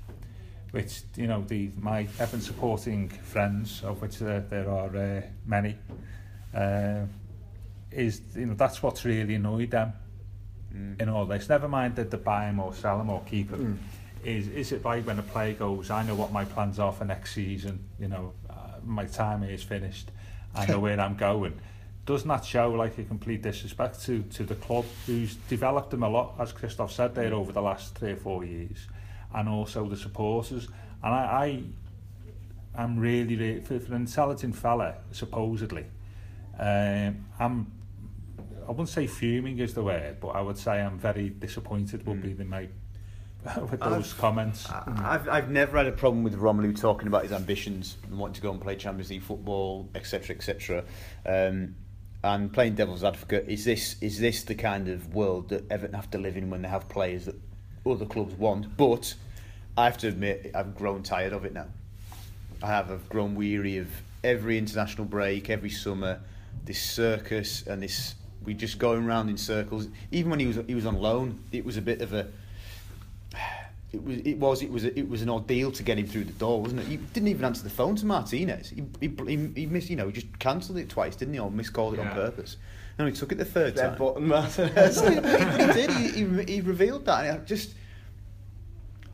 [0.72, 5.78] which, you know, the my Evan supporting friends, of which uh, there are uh, many,
[6.54, 7.06] uh,
[7.92, 9.94] is, you know, that's what's really annoyed them
[10.76, 11.02] mm.
[11.02, 11.48] in all this.
[11.48, 13.80] Never mind that they buy him or sell him or keep him.
[13.80, 14.28] Mm.
[14.28, 17.06] Is, is it like when a player goes, I know what my plans are for
[17.06, 18.34] next season, you know,
[18.86, 20.12] my time here is finished.
[20.54, 21.60] I know where I'm going.
[22.06, 26.10] Doesn't that show like a complete disrespect to, to the club who's developed them a
[26.10, 28.88] lot, as Kristof said there, over the last three or four years,
[29.34, 30.68] and also the supporters.
[31.04, 31.64] And I,
[32.76, 35.86] I am really, really for, for an intelligent fella, supposedly,
[36.60, 37.72] um, I'm
[38.68, 42.20] I wouldn't say fuming is the word, but I would say I'm very disappointed would
[42.20, 42.24] mm.
[42.24, 42.68] be the my
[43.70, 44.70] with those I've, comments.
[44.70, 48.42] I've, I've never had a problem with Romelu talking about his ambitions and wanting to
[48.42, 50.84] go and play Champions League football, etc., etc.
[51.26, 51.76] Um,
[52.24, 56.10] And playing devil's advocate, is this is this the kind of world that Everton have
[56.12, 57.36] to live in when they have players that
[57.86, 58.76] other clubs want?
[58.78, 59.14] But
[59.78, 61.68] I have to admit, I've grown tired of it now.
[62.64, 62.90] I have.
[62.90, 63.90] I've grown weary of
[64.24, 66.20] every international break, every summer,
[66.64, 68.16] this circus and this.
[68.44, 69.88] We just going round in circles.
[70.12, 72.28] Even when he was he was on loan, it was a bit of a.
[73.96, 76.34] It was it was it was it was an ordeal to get him through the
[76.34, 76.88] door, wasn't it?
[76.88, 78.70] He didn't even answer the phone to Martinez.
[78.70, 81.50] He he, he, he missed, you know, he just cancelled it twice, didn't he, or
[81.52, 82.10] miscalled it Yeah.
[82.10, 82.58] on purpose.
[82.98, 83.90] No, he took it the third time.
[83.92, 85.02] Dead button Martinez.
[85.02, 85.92] No, he, he did.
[85.92, 87.26] He, he, he revealed that.
[87.26, 87.74] And I just,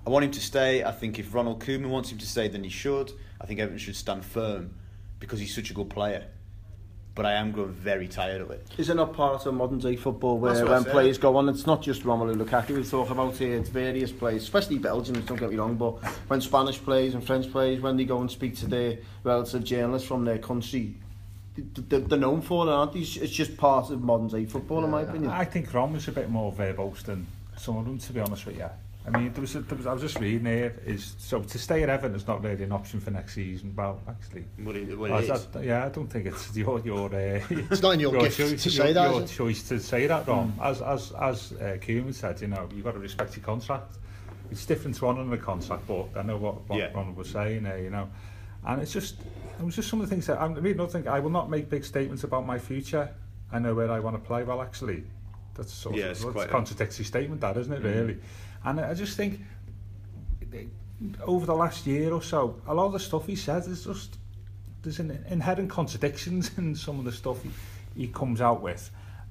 [0.06, 0.84] I want him to stay.
[0.84, 3.12] I think if Ronald Koeman wants him to stay, then he should.
[3.40, 4.76] I think Everton should stand firm
[5.20, 6.26] because he's such a good player.
[7.14, 8.66] But I am growing very tired of it.
[8.78, 11.36] Is it not part of modern day football where That's what I when players go
[11.36, 15.26] on, it's not just Romelu Lukaku we talk about here, it's various players, especially Belgians,
[15.26, 18.32] don't get me wrong, but when Spanish players and French players, when they go and
[18.32, 20.96] speak to their relative journalists from their country,
[21.58, 23.00] they're, they're known for it, aren't they?
[23.00, 25.32] It's just part of modern day football, in my opinion.
[25.32, 28.46] I think Ron is a bit more verbose than some of them, to be honest
[28.46, 28.70] with you.
[29.06, 31.58] I mean, there was, a, there was I was just reading here, is so to
[31.58, 33.74] stay at Everton is not really an option for next season.
[33.76, 35.48] Well, actually, What it, what I, it is.
[35.56, 37.08] I, yeah, I don't think it's your your.
[37.08, 40.06] Uh, It's not in your gift choice, to your, say that, Your choice to say
[40.06, 40.54] that, Ron.
[40.62, 43.98] As as as uh, Koeman said, you know, you've got to respect your contract.
[44.52, 46.92] It's different to honoring a contract, but I know what, what Yeah.
[46.94, 48.08] Ron was saying there, you know.
[48.68, 49.16] And it's just,
[49.58, 51.50] it was just some of the things that I'm really not think I will not
[51.50, 53.10] make big statements about my future.
[53.52, 54.44] I know where I want to play.
[54.44, 55.04] Well, actually,
[55.56, 57.82] that's sort Yeah, of it's that's quite a contradictory statement, that isn't it?
[57.82, 58.18] Really,
[58.64, 59.40] and I just think
[61.24, 64.18] over the last year or so, a lot of the stuff he says is just
[64.84, 67.50] there's an inherent contradictions in some of the stuff he,
[67.96, 68.90] he comes out with.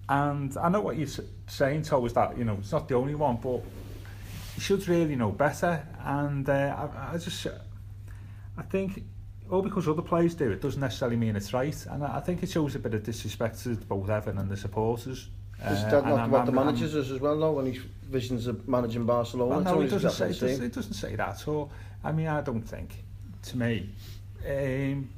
[0.09, 1.09] And I know what you're
[1.47, 3.63] saying, to is that you know it's not the only one, but
[4.55, 5.87] he should really know better.
[6.05, 7.47] And uh, I, I just,
[8.57, 9.05] I think,
[9.49, 11.87] all because other players do it doesn't necessarily mean it's right.
[11.91, 14.57] And I I think it shows a bit of disrespect to both Evan and the
[14.57, 15.29] supporters.
[15.61, 17.53] Is Uh, that and not I'm- what the I'm- I'm- managers is as well, though,
[17.53, 19.51] when he visions of managing Barcelona?
[19.51, 21.71] Well, no, always it doesn't, say, it, doesn't, it doesn't say that at all.
[22.03, 23.05] I mean, I don't think,
[23.43, 23.91] to me,
[24.49, 25.09] um,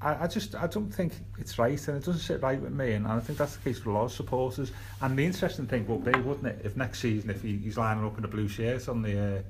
[0.00, 2.92] I, I just I don't think it's right, and it doesn't sit right with me,
[2.92, 4.72] and I think that's the case for a lot of supporters.
[5.02, 8.04] And the interesting thing would be, wouldn't it, if next season, if he, he's lining
[8.04, 9.42] up in a blue shirt on the, uh,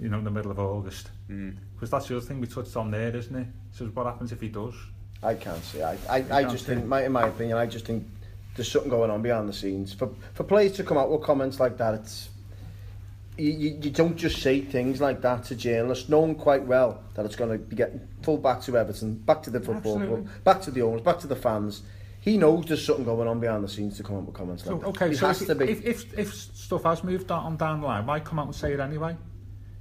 [0.00, 1.56] you know, in the middle of August, Mm.
[1.74, 3.46] because that's the other thing we touched on there, isn't it?
[3.72, 4.74] So what happens if he does?
[5.22, 6.74] I can't see I, I, I just say.
[6.74, 8.06] think, my, in my opinion, I just think
[8.56, 9.92] there's something going on behind the scenes.
[9.94, 12.28] For for players to come out with comments like that, it's
[13.38, 17.24] you, you, you don't just say things like that to journalists, knowing quite well that
[17.24, 20.24] it's going to be getting full back to Everton, back to the football Absolutely.
[20.24, 21.82] club, back to the owners, back to the fans.
[22.22, 24.72] He knows there's something going on behind the scenes to come up with comments So,
[24.74, 24.88] like that.
[24.88, 25.70] okay, he so has if, to be.
[25.70, 28.74] if, if, if stuff has moved on down the line, why come out and say
[28.74, 29.16] it anyway?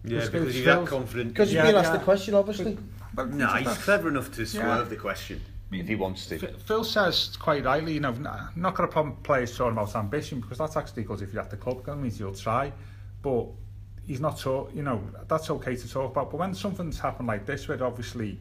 [0.05, 1.29] Yeah, Because because it's he's that confident.
[1.29, 1.97] Because Yeah, he's been asked yeah.
[1.97, 2.77] the question, obviously.
[3.13, 4.83] But No, he's clever enough to swerve Yeah.
[4.85, 6.39] the question if he wants to.
[6.39, 8.11] Phil- says quite rightly, you know,
[8.55, 11.51] not got a problem players talking about ambition because that's actually because if you're at
[11.51, 12.71] the club, that means you'll try.
[13.21, 13.47] But
[14.07, 16.31] he's not talk, you know, that's okay to talk about.
[16.31, 18.39] But when something's happened like this, where obviously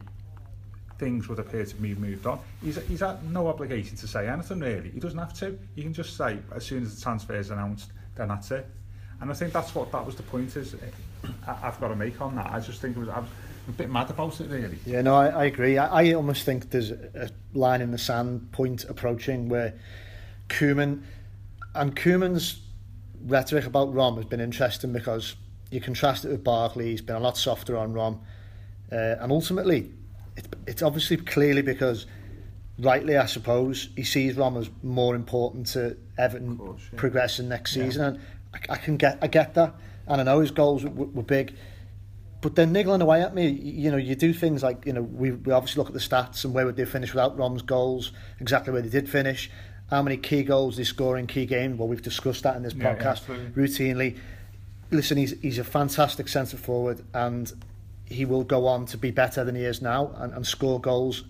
[0.97, 4.59] things would appear to be moved on, he's he's at no obligation to say anything
[4.59, 4.89] really.
[4.89, 5.57] He doesn't have to.
[5.75, 8.67] He can just say as soon as the transfer is announced, then that's it.
[9.21, 10.75] And I think that's what that was the point is.
[11.45, 12.51] I, I've got to make on that.
[12.51, 13.09] I just think it was.
[13.09, 13.29] I was
[13.67, 14.77] a bit mad about it really.
[14.85, 15.77] Yeah, no, I, I agree.
[15.77, 19.73] I, I almost think there's a line in the sand point approaching where
[20.49, 21.03] Koeman
[21.75, 22.61] and Koeman's
[23.25, 25.35] rhetoric about Rom has been interesting because
[25.71, 28.21] you contrast it with Barkley, he's been a lot softer on Rom.
[28.91, 29.91] Uh, and ultimately,
[30.35, 32.07] it, it's obviously clearly because,
[32.79, 36.99] rightly I suppose, he sees Rom as more important to Everton course, yeah.
[36.99, 38.03] progressing next season.
[38.03, 38.19] And
[38.53, 39.75] I, I can get I get that.
[40.07, 41.55] And I know his goals were, were big.
[42.41, 45.31] But then niggling away at me, you know, you do things like, you know, we,
[45.31, 48.71] we obviously look at the stats and where would they finish without Rom's goals, exactly
[48.71, 49.51] where they did finish,
[49.89, 51.77] how many key goals they score in key games.
[51.77, 53.63] Well, we've discussed that in this Yeah, yeah, podcast absolutely.
[53.63, 54.17] routinely.
[54.91, 57.51] Listen, he's, he's a fantastic centre forward and
[58.05, 61.23] he will go on to be better than he is now and, and score goals.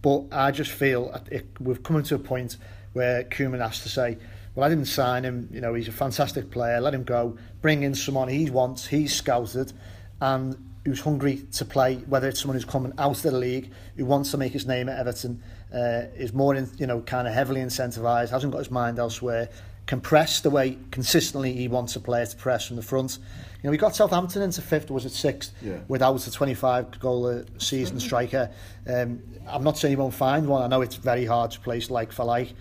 [0.00, 2.56] But I just feel it, we've come to a point
[2.94, 4.16] where Koeman has to say,
[4.54, 5.48] well, I didn't sign him.
[5.52, 6.80] You know, he's a fantastic player.
[6.80, 7.36] Let him go.
[7.60, 8.86] Bring in someone he wants.
[8.86, 9.72] He's scouted,
[10.20, 14.04] and who's hungry to play, whether it's someone who's coming out of the league, who
[14.04, 17.32] wants to make his name at Everton, uh, is more, in, you know, kind of
[17.34, 19.48] heavily incentivised, hasn't got his mind elsewhere,
[19.86, 23.18] can press the way consistently he wants a player to press from the front.
[23.62, 25.78] You know, we got Southampton into fifth, was it sixth, yeah.
[25.88, 28.50] without a 25 goal season striker.
[28.86, 30.62] Um, I'm not saying he won't find one.
[30.62, 32.52] I know it's very hard to place like for like.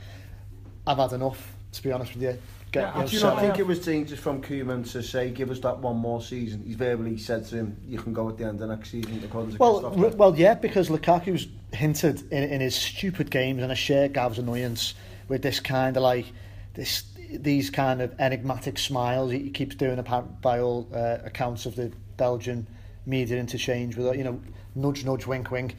[0.86, 2.38] I've had enough, to be honest with you.
[2.74, 5.52] Get, Yeah, you Do you not think it was dangerous from Koeman to say, give
[5.52, 6.64] us that one more season?
[6.66, 9.52] He's verbally said to him, you can go at the end of next season, according
[9.52, 10.04] to Well, Kristof.
[10.12, 14.40] r- well, yeah, because Lukaku's hinted in, in his stupid games, and I share Gav's
[14.40, 14.96] annoyance
[15.28, 16.26] with this kind of like
[16.74, 21.76] this these kind of enigmatic smiles he keeps doing apparent by all uh, accounts of
[21.76, 22.68] the Belgian
[23.06, 24.42] media interchange with you know
[24.74, 25.76] nudge nudge wink wink.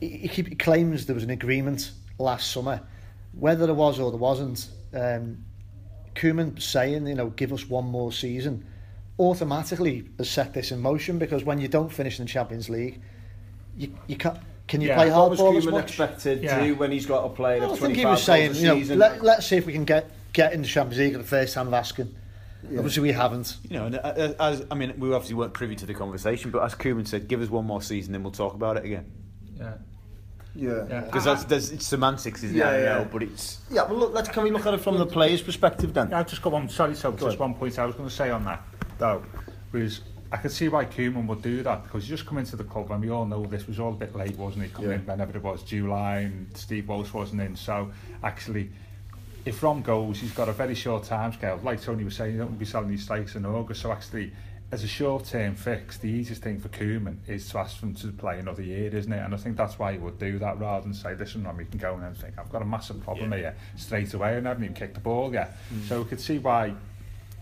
[0.00, 2.82] He, he, keep, he claims there was an agreement last summer,
[3.32, 4.68] whether there was or there wasn't.
[4.92, 5.44] Um,
[6.20, 8.64] Koeman saying you know give us one more season
[9.18, 13.00] automatically has set this in motion because when you don't finish in the Champions League,
[13.76, 14.38] you you can't.
[14.68, 15.84] Can you Yeah, play what was hardball as Koeman much?
[15.88, 16.58] expected Yeah.
[16.58, 18.66] to do when he's got a player Well, of I think he was saying, you
[18.66, 21.26] know, let, let's see if we can get get in the Champions League at the
[21.26, 22.14] first time of asking.
[22.64, 23.56] Obviously, we haven't.
[23.68, 26.62] You know, and uh, as I mean, we obviously weren't privy to the conversation, but
[26.62, 29.10] as Koeman said, give us one more season, then we'll talk about it again.
[29.58, 29.74] Yeah.
[30.54, 30.84] Yeah.
[30.88, 31.00] Yeah.
[31.02, 32.74] Because that's, there's semantics, isn't Yeah, it?
[32.74, 32.98] I yeah.
[32.98, 35.42] know, but it's Yeah, well, look, let's, can we look at it from the player's
[35.42, 36.10] perspective then?
[36.10, 36.68] Yeah, I've just got one.
[36.68, 38.62] Sorry, so just one point I was going to say on that
[38.98, 39.22] though
[39.72, 40.00] was
[40.32, 42.90] I could see why Koeman would do that because he just come into the club
[42.92, 44.72] and we all know this was all a bit late, wasn't it?
[44.74, 44.96] Coming Yeah.
[44.96, 47.56] in whenever it was July and Steve Walsh wasn't in.
[47.56, 47.90] So
[48.22, 48.70] actually,
[49.44, 51.58] if Rom goes, he's got a very short time scale.
[51.62, 53.82] Like Tony was saying, he don't be selling these stakes in August.
[53.82, 54.32] So actually,
[54.72, 58.38] as a short-term fix, the easiest thing for Koeman is to ask them to play
[58.38, 59.18] another year, isn't it?
[59.18, 61.66] And I think that's why he would do that rather than say, listen, Rom, you
[61.66, 63.38] can go in and think, I've got a massive problem Yeah.
[63.38, 65.56] here straight away and I haven't even kicked the ball yet.
[65.74, 65.88] Mm.
[65.88, 66.74] So we could see why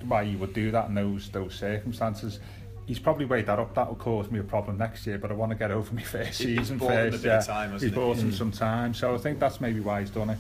[0.07, 2.41] why he would do that in those those circumstances.
[2.87, 3.75] He's probably weighed that up.
[3.75, 6.03] That will cause me a problem next year, but I want to get over my
[6.15, 7.25] first He- he's season bought first.
[7.25, 7.41] yeah.
[7.41, 7.95] time, hasn't he's he?
[7.95, 8.35] bought him mm.
[8.39, 10.39] some time, so I think that's maybe why he's done it.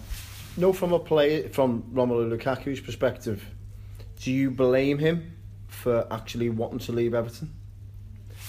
[0.56, 3.44] No, from a player, from Romelu Lukaku's perspective,
[4.20, 5.32] do you blame him
[5.78, 7.52] for actually wanting to leave Everton?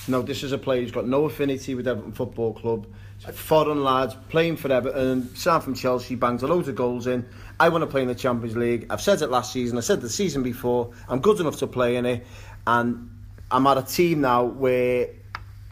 [0.07, 2.87] No, this is a player who's got no affinity with Everton Football Club.
[3.33, 7.25] Foreign lads playing for Everton, signed from Chelsea, bangs a load of goals in.
[7.59, 8.87] I want to play in the Champions League.
[8.89, 9.77] I've said it last season.
[9.77, 10.91] I said the season before.
[11.07, 12.25] I'm good enough to play in it,
[12.65, 13.09] and
[13.51, 15.09] I'm at a team now where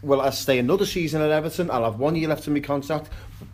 [0.02, 1.70] will I stay another season at Everton?
[1.70, 3.08] I'll have one year left in my contract.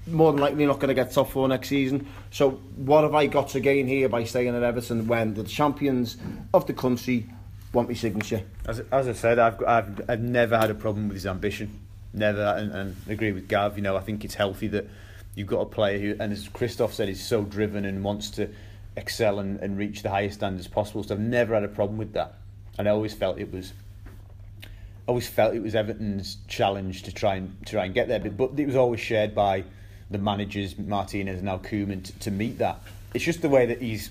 [0.07, 2.07] More than likely not going to get top four next season.
[2.31, 6.17] So what have I got to gain here by staying at Everton when the champions
[6.53, 7.27] of the country
[7.74, 8.42] want my signature?
[8.66, 11.80] As, as I said, I've, I've I've never had a problem with his ambition,
[12.12, 13.76] never, and, and agree with Gav.
[13.76, 14.88] You know, I think it's healthy that
[15.34, 18.48] you've got a player who, and as Kristof said, is so driven and wants to
[18.96, 21.02] excel and, and reach the highest standards possible.
[21.02, 22.34] So I've never had a problem with that,
[22.78, 23.72] and I always felt it was.
[25.06, 28.38] Always felt it was Everton's challenge to try and to try and get there, but,
[28.38, 29.64] but it was always shared by
[30.10, 32.80] the managers Martinez and now Koeman to, to meet that.
[33.12, 34.10] It's just the way that he's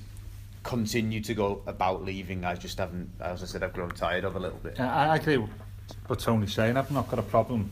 [0.63, 2.45] continued to go about leaving.
[2.45, 4.79] I just haven't, as I said, I've grown tired of a little bit.
[4.79, 5.49] I, I agree with
[6.07, 6.77] what Tony's saying.
[6.77, 7.69] I've not got a problem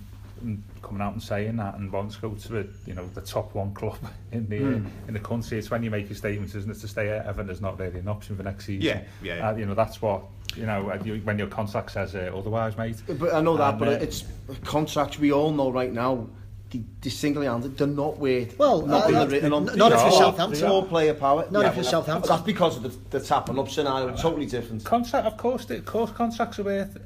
[0.81, 3.53] coming out and saying that and wants to go to the, you know, the top
[3.53, 3.97] one club
[4.31, 4.87] in the Hmm.
[5.07, 5.57] in the country.
[5.59, 7.99] It's when you make a statement, isn't it, to stay at Everton is not really
[7.99, 8.81] an option for next season.
[8.81, 9.49] Yeah, yeah, yeah.
[9.49, 10.23] Uh, you know, that's what,
[10.55, 12.97] you know, uh, when your contract says uh, otherwise, mate.
[13.07, 14.23] But I know that, And, but uh, it's
[14.63, 16.27] contracts we all know right now.
[16.71, 19.69] The, the single-handed, they're not worth Well, nothing uh, written on.
[19.69, 20.57] n- not if you're Southampton.
[20.59, 21.45] Small player power.
[21.51, 22.29] Not if you're Southampton.
[22.29, 24.15] That's because of the, the tapping up scenario.
[24.15, 24.83] Totally different.
[24.85, 26.97] Contract, of course, of course, contracts are worth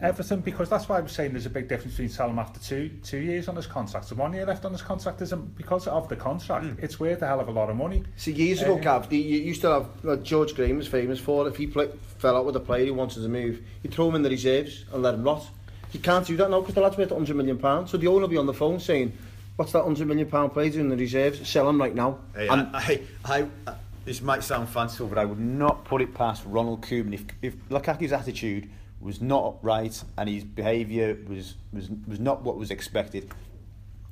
[0.00, 2.60] everything because that's why I was saying there's a big difference between selling him after
[2.60, 5.22] two two years on his contract and one year left on his contract.
[5.22, 8.02] Isn't because of the contract, it's worth a hell of a lot of money.
[8.16, 11.48] See, years ago, Uh, Gav, you used to have uh, George Graham was famous for
[11.48, 14.16] if he play, fell out with a player he wanted to move, he'd throw him
[14.16, 15.48] in the reserves and let him rot.
[15.94, 17.92] You can't do that now because the lad's worth 100 million pounds.
[17.92, 19.16] So the owner will be on the phone saying,
[19.54, 21.48] "What's that 100 million pound player doing in the reserves?
[21.48, 25.24] Sell him right now." Hey, and I, I, I, this might sound fanciful, but I
[25.24, 28.68] would not put it past Ronald Koeman if, if Lukaku's attitude
[29.00, 33.32] was not right and his behaviour was, was was not what was expected.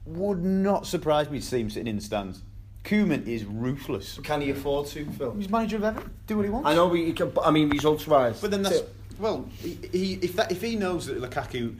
[0.07, 2.43] Would not surprise me to see him sitting in the stands.
[2.85, 4.19] Koeman is ruthless.
[4.23, 5.33] can he afford to, Phil?
[5.35, 6.11] He's manager of Everton.
[6.27, 6.69] Do what he wants.
[6.69, 8.41] I know, we, he can, I mean, results-wise.
[8.41, 8.81] But then that's
[9.23, 11.79] well, he, he if that if he knows that Lukaku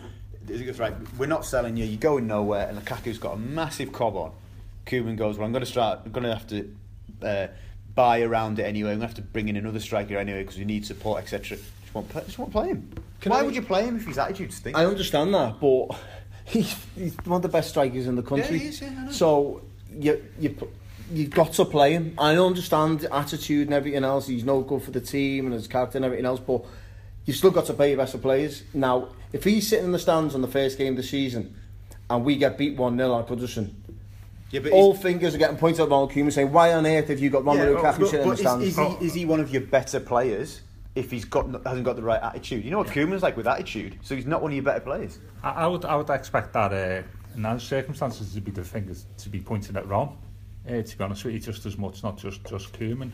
[0.49, 1.85] is right, we're not selling you.
[1.85, 4.33] You're going nowhere, and Lukaku's got a massive cob on.
[4.87, 6.01] Koeman goes, well, I'm going to start.
[6.05, 6.77] I'm going to have to
[7.23, 7.47] uh,
[7.95, 8.93] buy around it anyway.
[8.93, 11.59] I'm going to have to bring in another striker anyway because we need support, etc.
[11.59, 12.23] Just won't play.
[12.25, 12.89] Just won't play him.
[13.21, 14.79] Can Why I- would you play him if his attitude stinks?
[14.79, 15.97] I understand that, but
[16.45, 18.57] he's, he's one of the best strikers in the country.
[18.57, 19.11] Yeah, he is, yeah, I know.
[19.11, 20.57] So you you
[21.13, 22.15] you've got to play him.
[22.19, 24.29] I understand attitude and everything else.
[24.29, 26.65] He's no good for the team and his character and everything else, but
[27.25, 28.63] you've still got to pay your best of players.
[28.75, 31.57] Now, if he's sitting in the stands on the first game of the season
[32.11, 33.71] and we get beat one 0 at Goodison,
[34.51, 37.19] yeah, but all fingers are getting pointed at Ronald Koeman saying, "Why on earth have
[37.19, 39.25] you got Romelu Yeah, Lukaku but, sitting in the stands?" is, is, he, is he
[39.25, 40.61] one of your better players
[40.95, 42.63] if he's got hasn't got the right attitude?
[42.63, 45.19] You know what Koeman's like with attitude, so he's not one of your better players.
[45.43, 47.03] I, I would I would expect that uh,
[47.35, 50.19] in those circumstances to be the fingers to be pointing at Ron.
[50.69, 53.11] Uh, to be honest with you, just as much, not just just Koeman.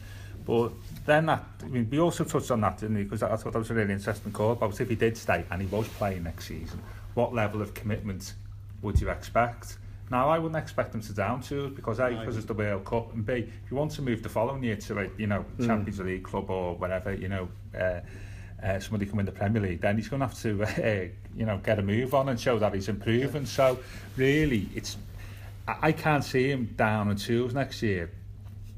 [0.48, 0.72] But
[1.04, 3.02] then that, I mean, we also touched on that, didn't we?
[3.02, 5.60] Because I thought that was a really interesting call about if he did stay and
[5.60, 6.82] he was playing next season,
[7.12, 8.32] what level of commitment
[8.80, 9.76] would you expect?
[10.10, 13.12] Now, I wouldn't expect them to down to because A, because it's the World Cup,
[13.12, 16.00] and B, if you want to move the following year to, like, you know, Champions
[16.00, 18.00] League club or whatever, you know, uh,
[18.64, 21.44] uh, somebody come in the Premier League, then he's going to have to, uh, you
[21.44, 23.44] know, get a move on and show that he's improving.
[23.44, 23.78] So,
[24.16, 24.96] really, it's
[25.68, 28.10] I, I can't see him down on tools next year.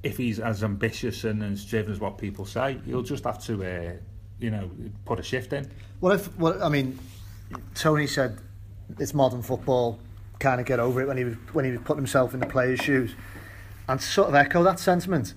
[0.03, 3.64] If he's as ambitious and as driven as what people say, he'll just have to,
[3.64, 3.92] uh,
[4.38, 4.70] you know,
[5.05, 5.70] put a shift in.
[6.01, 6.42] What if?
[6.42, 6.98] I mean,
[7.74, 8.38] Tony said
[8.98, 9.98] it's modern football.
[10.38, 12.46] Kind of get over it when he was when he was putting himself in the
[12.46, 13.14] players' shoes,
[13.88, 15.34] and sort of echo that sentiment.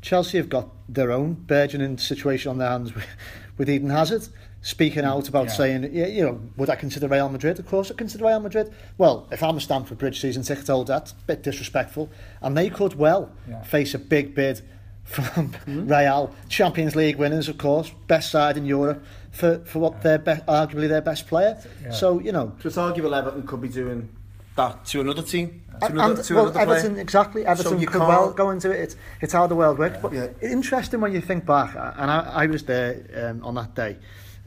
[0.00, 3.06] Chelsea have got their own burgeoning situation on their hands with,
[3.58, 4.26] with Eden Hazard
[4.62, 5.52] speaking out about yeah.
[5.52, 7.58] saying, you know, would I consider Real Madrid?
[7.58, 8.72] Of course I consider Real Madrid.
[8.96, 12.08] Well, if I'm a Stamford Bridge season ticket holder, that's a bit disrespectful.
[12.40, 13.62] And they could well yeah.
[13.62, 14.62] face a big bid
[15.02, 15.90] from mm.
[15.90, 16.32] Real.
[16.48, 20.16] Champions League winners, of course, best side in Europe for, for what yeah.
[20.16, 21.60] their be arguably their best player.
[21.82, 21.90] Yeah.
[21.90, 22.54] So, you know...
[22.62, 24.08] So it's arguable Everton could be doing
[24.54, 25.62] that to another team.
[25.80, 27.02] To and, another, to well, another Everton, player.
[27.02, 27.46] exactly.
[27.46, 28.08] Everton so you could can't...
[28.08, 28.80] well go into it.
[28.80, 29.96] It's, it's how the world works.
[29.96, 30.00] Yeah.
[30.02, 30.28] But yeah.
[30.40, 33.96] interesting when you think back, and I, I was there um, on that day,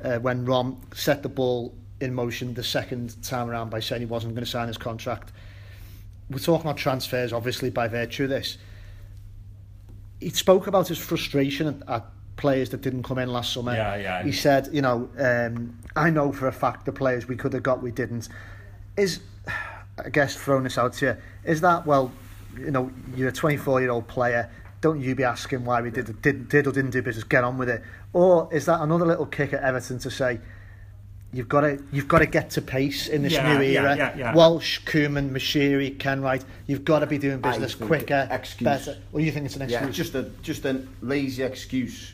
[0.03, 4.05] uh, when Rom set the ball in motion the second time around by saying he
[4.05, 5.31] wasn't going to sign his contract.
[6.29, 8.57] We're talking about transfers, obviously, by virtue of this.
[10.19, 13.73] He spoke about his frustration at, at players that didn't come in last summer.
[13.73, 14.23] Yeah, yeah.
[14.23, 17.63] He said, you know, um, I know for a fact the players we could have
[17.63, 18.27] got, we didn't.
[18.97, 19.21] Is,
[20.03, 22.11] I guess, throwing this out to you, is that, well,
[22.57, 24.49] you know, you're a 24 year old player,
[24.85, 27.57] don't you be asking why we did, did, did or didn't do business, get on
[27.57, 27.81] with it?
[28.13, 30.39] Or is that another little kick at Everton to say,
[31.33, 33.97] You've got to you've got to get to pace in this Yeah, new era.
[33.97, 34.35] yeah, yeah.
[34.35, 36.45] Walsh, Koeman, Moshiri, Kenwright.
[36.67, 38.63] You've got to be doing business quicker, excuse.
[38.63, 38.97] better.
[39.11, 39.81] Or you think it's an excuse?
[39.81, 42.13] Yeah, just a just a lazy excuse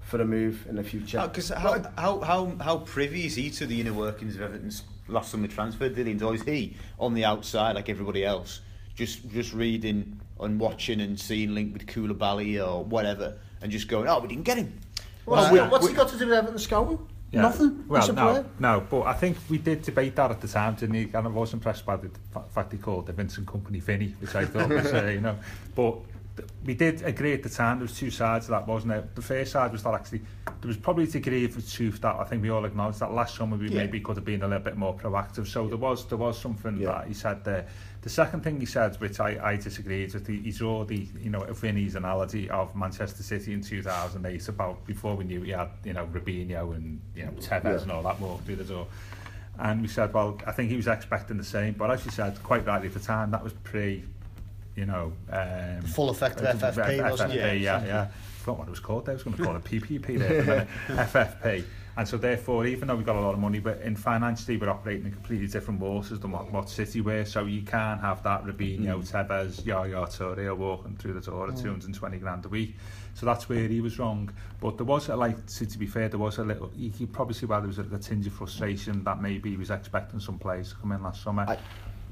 [0.00, 1.18] for a move in the future.
[1.20, 4.84] Oh, because how, how, how, how privy is he to the inner workings of Everton's
[5.08, 6.22] last summer transfer dealings?
[6.22, 8.60] Or is he on the outside like everybody else,
[8.94, 14.08] just just reading and watching and seeing linked with Koulibaly or whatever, and just going,
[14.08, 14.78] oh, we didn't get him.
[15.24, 16.98] What's, Well, what's we- he got to do with Everton scouting?
[17.30, 17.42] Yeah.
[17.42, 17.84] Nothing.
[17.88, 20.94] Well, He's no, no, but I think we did debate that at the time, didn't
[20.96, 21.04] he?
[21.04, 22.10] And I was impressed by the
[22.50, 25.38] fact he called the Vincent Kompany Vinny, which I thought was, uh, you know,
[25.74, 25.96] but
[26.64, 29.14] we did agree at the time there was two sides to that, wasn't it?
[29.14, 30.20] The first side was that actually
[30.60, 33.34] there was probably a degree of truth that I think we all acknowledged that last
[33.36, 33.78] summer we Yeah.
[33.78, 35.46] maybe could have been a little bit more proactive.
[35.46, 36.88] So there was there was something Yeah.
[36.92, 37.66] that he said there.
[38.02, 41.30] The second thing he said, which I, I disagreed with, he, he drew the, you
[41.30, 45.92] know, Vinny's analogy of Manchester City in 2008 about before we knew he had, you
[45.92, 47.82] know, Robinho and, you know, Tevez Yeah.
[47.82, 48.88] and all that walked through the door.
[49.58, 52.42] And we said, well, I think he was expecting the same, but as you said,
[52.42, 54.02] quite rightly at the time, that was pre,
[54.74, 57.38] you know, um, Full effect of FFP, wasn't it?
[57.40, 58.02] FFP, yeah, yeah.
[58.02, 58.08] I
[58.44, 59.06] forgot what it was called.
[59.06, 59.12] there.
[59.12, 60.56] I was going to call it PPP there for a
[60.96, 61.08] minute.
[61.12, 61.64] FFP.
[61.96, 64.70] And so therefore, even though we've got a lot of money, but in financially we're
[64.70, 67.24] operating in completely different waters than what, what City were.
[67.24, 69.16] So you can't have that Robinho, mm-hmm.
[69.16, 71.62] Tevez, Yaya Toure walking through the door at mm.
[71.62, 72.76] 220 grand a week.
[73.14, 74.32] So that's where he was wrong.
[74.60, 77.12] But there was, a, like, to, to be fair, there was a little, you could
[77.12, 80.18] probably see why there was a, a tinge of frustration that maybe he was expecting
[80.18, 81.44] some players to come in last summer.
[81.46, 81.58] I,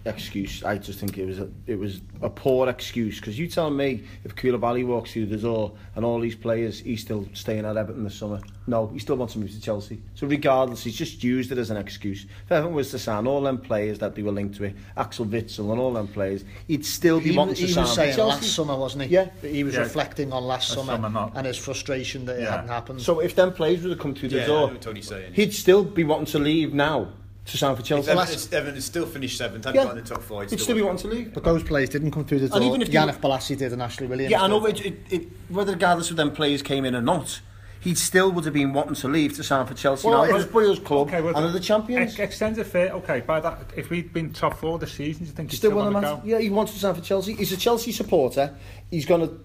[0.06, 0.64] excuse.
[0.64, 4.02] I just think it was a, it was a poor excuse because you tell me
[4.24, 8.04] if Koulibaly walks through the door and all these players, he's still staying at Everton
[8.04, 8.40] this summer.
[8.66, 10.00] No, he still wants to move to Chelsea.
[10.14, 12.24] So regardless, he's just used it as an excuse.
[12.46, 15.26] If Everton was to sign all them players that they were linked to it, Axel
[15.26, 17.94] Witsel and all them players, he'd still be He, wanting was- to he was for
[17.94, 18.36] saying Chelsea.
[18.42, 19.10] last summer, wasn't he?
[19.10, 19.28] Yeah.
[19.42, 19.80] That he was Yeah.
[19.80, 23.02] reflecting on last Last summer, summer, and his frustration that it hadn't happened.
[23.02, 25.34] So if them players would have come through the Yeah, door, Tony's saying.
[25.34, 27.08] he'd still be wanting to leave now
[27.46, 28.10] to sign for Chelsea.
[28.10, 29.86] Everton, Everton is still finished seventh, hadn't Yeah.
[29.86, 30.44] got in the top four.
[30.44, 31.34] He'd still be wanting to leave.
[31.34, 32.56] but those players didn't come through the door.
[32.58, 34.30] And even if you- Yannick Bolasie did and Ashley Williams.
[34.30, 34.64] Yeah, I know.
[34.66, 34.80] did.
[34.80, 37.40] It, it, it, whether regardless of them players came in or not,
[37.80, 40.06] he still would have been wanting to leave to sign for Chelsea.
[40.06, 42.12] Well, now, if- it was Boyle's club Okay, well, and are the champions.
[42.12, 45.34] Ex- extended fair, okay, by that, if we'd been top four this season, do you
[45.34, 46.26] think he'd still still want want to to go?
[46.28, 47.34] Yeah, he wants to sign for Chelsea.
[47.34, 48.54] He's a Chelsea supporter.
[48.90, 49.40] He's going to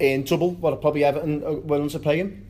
[0.00, 2.46] earn double what probably Everton uh, are willing to pay him,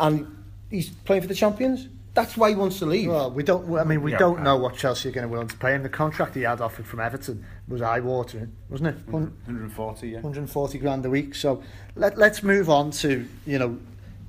[0.00, 0.26] and
[0.70, 1.88] he's playing for the champions.
[2.16, 3.10] That's why he wants to leave.
[3.10, 3.78] Well, we don't.
[3.78, 4.42] I mean, we Yeah, don't okay.
[4.42, 5.82] know what Chelsea are going to willing to pay him.
[5.82, 9.06] The contract he had offered from Everton was eye-watering, wasn't it?
[9.06, 10.14] 140, yeah.
[10.16, 11.34] 140 grand a week.
[11.34, 11.62] So
[11.94, 13.78] let, let's move on to, you know,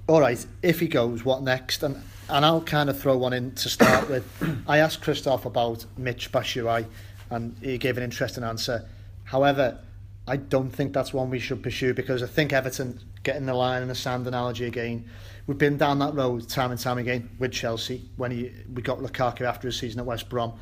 [0.07, 1.81] all right, if he goes, what next?
[1.81, 1.95] And
[2.29, 4.25] and I'll kind of throw one in to start with.
[4.67, 6.85] I asked Kristof about Mitch Batshuayi,
[7.29, 8.85] and he gave an interesting answer.
[9.23, 9.79] However,
[10.27, 13.81] I don't think that's one we should pursue because I think Everton getting the line
[13.81, 15.09] in the sand analogy again.
[15.47, 18.99] We've been down that road time and time again with Chelsea when he, we got
[18.99, 20.53] Lukaku after his season at West Brom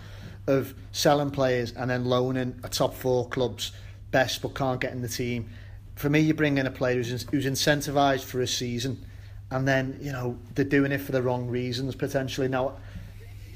[0.47, 3.71] of selling players and then loaning a top four clubs
[4.11, 5.49] best but can't get in the team
[5.95, 9.03] for me, you bring in a player who's, who's incentivised for a season,
[9.49, 12.47] and then you know they're doing it for the wrong reasons potentially.
[12.47, 12.77] Now,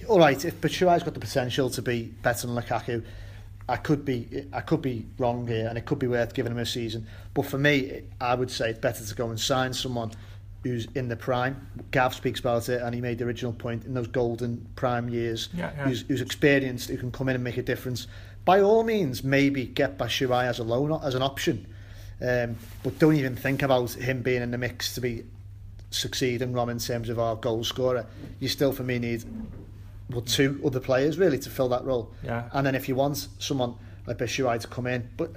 [0.07, 3.03] all right, if Batshuayi's got the potential to be better than Lukaku,
[3.67, 6.57] I could be I could be wrong here, and it could be worth giving him
[6.59, 7.07] a season.
[7.33, 10.11] But for me, I would say it's better to go and sign someone
[10.63, 11.67] who's in the prime.
[11.91, 15.49] Gav speaks about it, and he made the original point in those golden prime years.
[15.53, 15.85] Yeah, yeah.
[15.85, 18.07] Who's, who's experienced, who can come in and make a difference.
[18.45, 21.67] By all means, maybe get Batshuayi as a loan as an option,
[22.21, 25.23] um, but don't even think about him being in the mix to be
[25.91, 28.05] succeeding Rom in terms of our goal scorer.
[28.39, 29.23] You still, for me, need
[30.09, 32.11] well, two other players really to fill that role.
[32.23, 32.49] Yeah.
[32.53, 33.75] And then if you want someone
[34.07, 35.33] like Batshuayi to come in, but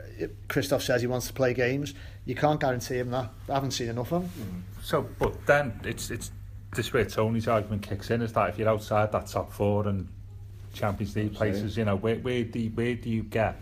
[0.49, 1.95] Kristof says he wants to play games,
[2.25, 3.31] you can't guarantee him that.
[3.49, 4.64] I haven't seen enough of him.
[4.83, 6.33] So, but then it's it's
[6.74, 10.09] this where Tony's argument kicks in is that if you're outside that top four and
[10.74, 13.61] Champions League places, you know, where where do you, where do you get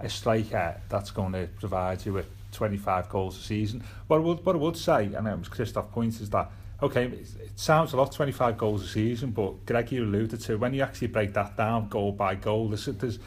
[0.00, 3.84] a striker that's going to provide you with 25 goals a season?
[4.06, 6.50] What I would what I would say, and it was Kristof points, is that
[6.82, 10.74] okay, it, sounds a lot, 25 goals a season, but Greg, you alluded to when
[10.74, 13.18] you actually break that down goal by goal, there's, there's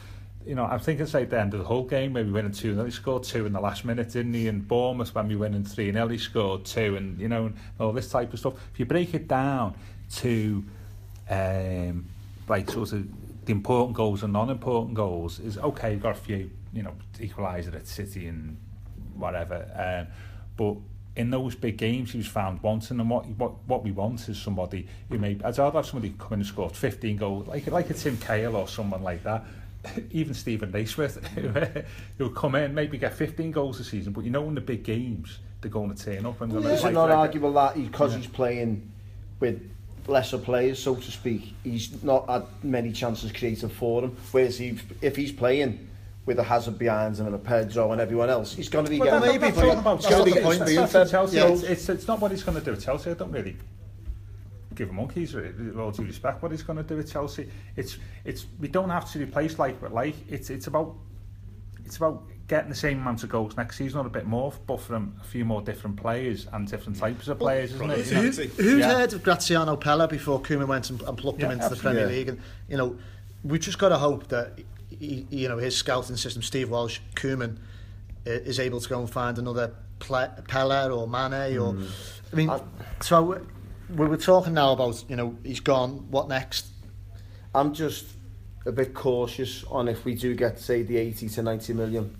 [0.46, 2.74] you know, I'm thinking say at the end of the whole game, maybe winning 2
[2.74, 4.46] 0, he scored two in the last minute, didn't he?
[4.46, 7.92] And Bournemouth, when we winning 3 0, he scored two, and you know, and all
[7.92, 8.54] this type of stuff.
[8.72, 9.74] If you break it down
[10.16, 10.64] to
[11.28, 12.06] um,
[12.48, 16.50] like sort of the important goals and non-important goals, is okay, you've got a few,
[16.72, 18.56] you know, equaliser at City and
[19.14, 20.12] whatever, um,
[20.56, 20.76] but
[21.16, 24.38] in those big games he was found wanting and what what what we want is
[24.38, 27.94] somebody who may I'd have somebody come in and scored 15 goals like like a
[27.94, 29.42] Tim Cahill or someone like that
[30.10, 31.24] even Steven Naismith,
[32.18, 34.82] who'll come in, maybe get 15 goals a season, but you know in the big
[34.84, 36.40] games, they're going to turn up.
[36.40, 38.18] And well, going is to it not arguable that because yeah.
[38.18, 38.90] he's playing
[39.40, 39.70] with
[40.06, 44.78] lesser players, so to speak, he's not had many chances created for him, whereas he,
[45.02, 45.88] if he's playing
[46.24, 48.98] with a Hazard behind him and a Pedro and everyone else, he's going to be
[48.98, 49.40] well, getting...
[49.40, 50.62] Maybe, but about it's going to be point.
[50.62, 51.48] It's, it's, Chelsea, yeah.
[51.48, 53.56] it's, it's, it's not what he's going to do at Chelsea, I don't really
[54.76, 57.48] give him monkeys with all due respect what he's going to do at Chelsea.
[57.76, 60.94] It's it's we don't have to replace like but like it's it's about
[61.84, 64.80] it's about getting the same amount of goals next season or a bit more but
[64.80, 68.06] from a few more different players and different types of players isn't it?
[68.06, 68.22] Who,
[68.62, 68.94] who's yeah.
[68.94, 72.02] heard of Graziano Pellè before Koeman went and, and plucked yeah, him into the Premier
[72.02, 72.06] yeah.
[72.06, 72.28] League?
[72.28, 72.96] And you know
[73.42, 74.58] we've just got to hope that
[74.90, 77.58] he, you know his scouting system Steve Walsh Koeman
[78.24, 81.90] is able to go and find another Pellè or Mane or mm.
[82.32, 82.60] I mean I,
[83.00, 83.40] so
[83.88, 86.66] we were talking now about, you know, he's gone, what next?
[87.54, 88.06] I'm just
[88.66, 92.16] a bit cautious on if we do get, say, the 80 to 90 million.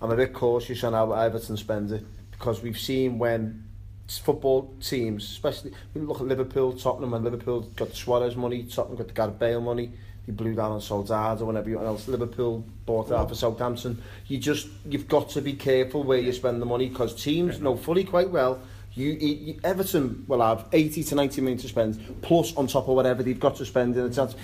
[0.00, 3.64] I'm a bit cautious on how Everton spend it because we've seen when
[4.08, 8.98] football teams, especially you look at Liverpool, Tottenham, and Liverpool got the Suarez money, Tottenham
[8.98, 9.92] got the Gareth Bale money,
[10.26, 12.08] he blew down on Soldado and everyone else.
[12.08, 14.02] Liverpool bought out for Southampton.
[14.26, 17.76] You just, you've got to be careful where you spend the money because teams know
[17.76, 18.60] fully quite well
[18.94, 22.94] You, you, Everton will have 80 to 90 million to spend, plus on top of
[22.94, 24.36] whatever they've got to spend in the chance.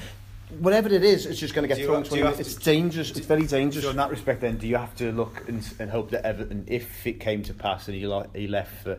[0.58, 2.02] Whatever it is, it's just going to get thrown.
[2.02, 3.10] To, it's to, dangerous.
[3.12, 3.84] It's very dangerous.
[3.84, 6.64] So in that respect, then, do you have to look and, and hope that Everton,
[6.66, 8.00] if it came to pass and he,
[8.34, 8.98] he left for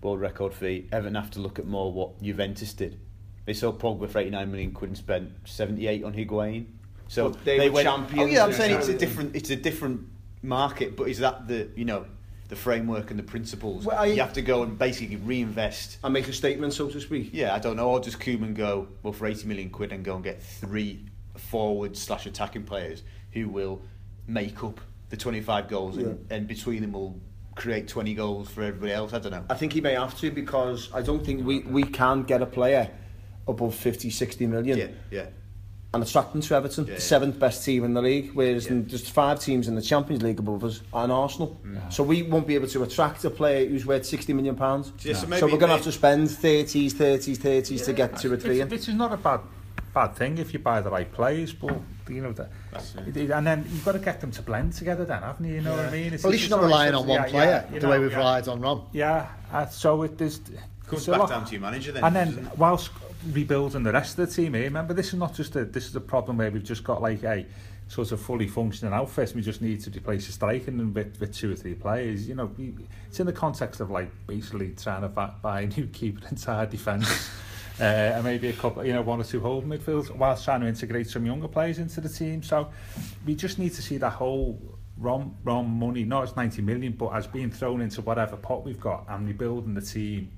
[0.00, 3.00] world record fee, Everton have to look at more what Juventus did.
[3.44, 6.66] They sold Pogba for 89 million quid and spent 78 on Higuain.
[7.08, 8.22] So but they, they went, champions.
[8.22, 10.06] Oh yeah, I'm saying it's a different, it's a different
[10.42, 10.96] market.
[10.96, 12.06] But is that the you know
[12.52, 13.86] the framework and the principles.
[13.86, 15.96] Well, I, you have to go and basically reinvest.
[16.04, 17.30] And make a statement, so to speak.
[17.32, 17.88] Yeah, I don't know.
[17.88, 21.96] Or does Koeman go, well, for 80 million quid and go and get three forward
[21.96, 23.80] slash attacking players who will
[24.26, 26.08] make up the 25 goals yeah.
[26.08, 27.18] and, and between them will
[27.54, 29.14] create 20 goals for everybody else?
[29.14, 29.46] I don't know.
[29.48, 32.46] I think he may have to because I don't think we, we can get a
[32.46, 32.90] player
[33.48, 34.76] above 50, 60 million.
[34.76, 35.26] Yeah, yeah
[35.94, 38.80] and attract them to Everton, yeah, the seventh best team in the league, whereas yeah.
[38.86, 41.60] there's five teams in the Champions League above us and Arsenal.
[41.70, 41.88] Yeah.
[41.90, 44.92] So we won't be able to attract a player who's worth 60 million pounds.
[45.00, 48.16] Yeah, so, so we're going to have to spend 30s, 30s, 30s yeah, to get
[48.18, 48.62] to a three.
[48.62, 49.40] This is not a bad
[49.92, 51.78] bad thing if you buy the right players, but
[52.08, 52.50] you know that,
[53.14, 55.04] and then you've got to get them to blend together.
[55.04, 55.56] Then, haven't you?
[55.56, 55.84] You know yeah.
[55.84, 56.14] what I mean?
[56.14, 57.98] It's, well, at least you're not relying on one yeah, player yeah, the know, way
[57.98, 58.18] we've yeah.
[58.18, 58.86] relied on Rom.
[58.92, 60.40] Yeah, uh, so it is.
[60.86, 62.04] Comes back down to your manager then.
[62.04, 62.90] And then, whilst
[63.30, 64.64] rebuilding the rest of the team here.
[64.64, 67.22] Remember, this is not just a this is a problem where we've just got like
[67.24, 67.46] a
[67.88, 69.32] sort of fully functioning outfit.
[69.34, 72.26] We just need to replace the striking and with, with two or three players.
[72.26, 72.74] You know, we,
[73.08, 77.30] it's in the context of like basically trying to buy a new keeper inside defence.
[77.80, 80.66] uh, and maybe a couple, you know, one or two hold midfields, whilst trying to
[80.66, 82.42] integrate some younger players into the team.
[82.42, 82.70] So
[83.26, 84.58] we just need to see that whole
[84.96, 88.80] ROM, ROM money, not as 90 million, but as being thrown into whatever pot we've
[88.80, 90.30] got and rebuilding the team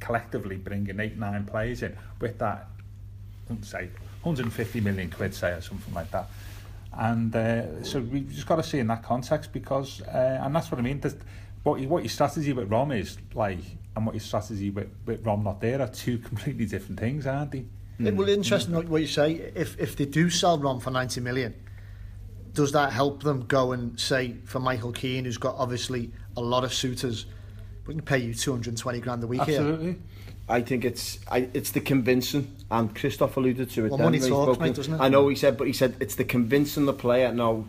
[0.00, 2.68] collectively bringing eight, nine players in with that,
[3.62, 3.88] say,
[4.22, 6.28] 150 million quid, say, or something like that.
[6.98, 10.70] And uh, so we've just got to see in that context because, uh, and that's
[10.70, 11.16] what I mean, there's,
[11.62, 13.58] what your, what your strategy with Rom is like,
[13.94, 17.52] and what your strategy with, with Rom not there are two completely different things, aren't
[17.52, 17.64] they?
[17.98, 19.32] It will interesting what what you say.
[19.54, 21.54] If if they do sell Rom for 90 million,
[22.52, 26.62] does that help them go and say for Michael Keane, who's got obviously a lot
[26.62, 27.24] of suitors,
[27.86, 29.60] we can pay you 220 grand a week here.
[29.60, 29.96] Absolutely.
[30.48, 33.88] I think it's I, it's the convincing, and Kristof alluded to it.
[33.90, 35.00] Well, then money talks, mate, doesn't it?
[35.00, 37.32] I know he said, but he said it's the convincing the player.
[37.32, 37.66] No,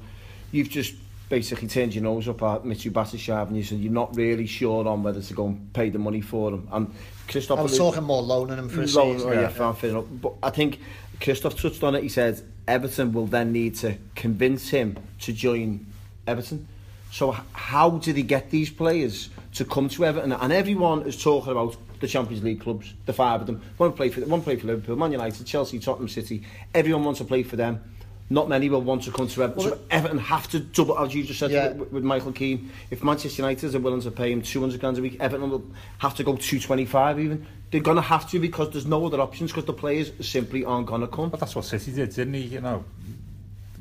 [0.51, 0.93] you've just
[1.29, 4.87] basically turned your nose up at Michy Batshuayi and you said you're not really sure
[4.87, 6.67] on whether to go and pay the money for him.
[6.71, 6.93] And
[7.27, 9.29] Kristof I was alluded- talking more loaning him for a Loan, season.
[9.29, 10.05] oh, yeah, fine, fair enough.
[10.09, 10.79] But I think
[11.19, 12.03] Kristof touched on it.
[12.03, 15.85] He said Everton will then need to convince him to join
[16.27, 16.67] Everton.
[17.11, 20.31] So how do they get these players to come to Everton?
[20.33, 23.61] And everyone is talking about the Champions League clubs, the five of them.
[23.77, 26.43] One play for one play for Liverpool, Man United, Chelsea, Tottenham City.
[26.73, 27.81] Everyone wants to play for them.
[28.29, 29.63] Not many will want to come to Everton.
[29.63, 31.71] so Everton have to double, as you just said Yeah.
[31.71, 32.69] with, with Michael Keane.
[32.91, 35.63] If Manchester United are willing to pay him 200 grand a week, Everton will
[35.99, 37.47] have to go 225 even.
[37.71, 40.87] They're going to have to because there's no other options because the players simply aren't
[40.87, 41.29] going to come.
[41.29, 42.41] But that's what City did, didn't he?
[42.41, 42.83] You know,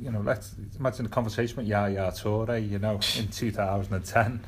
[0.07, 0.21] you know.
[0.21, 2.67] Let's imagine a conversation with Yaya Toure.
[2.67, 4.41] You know, in 2010.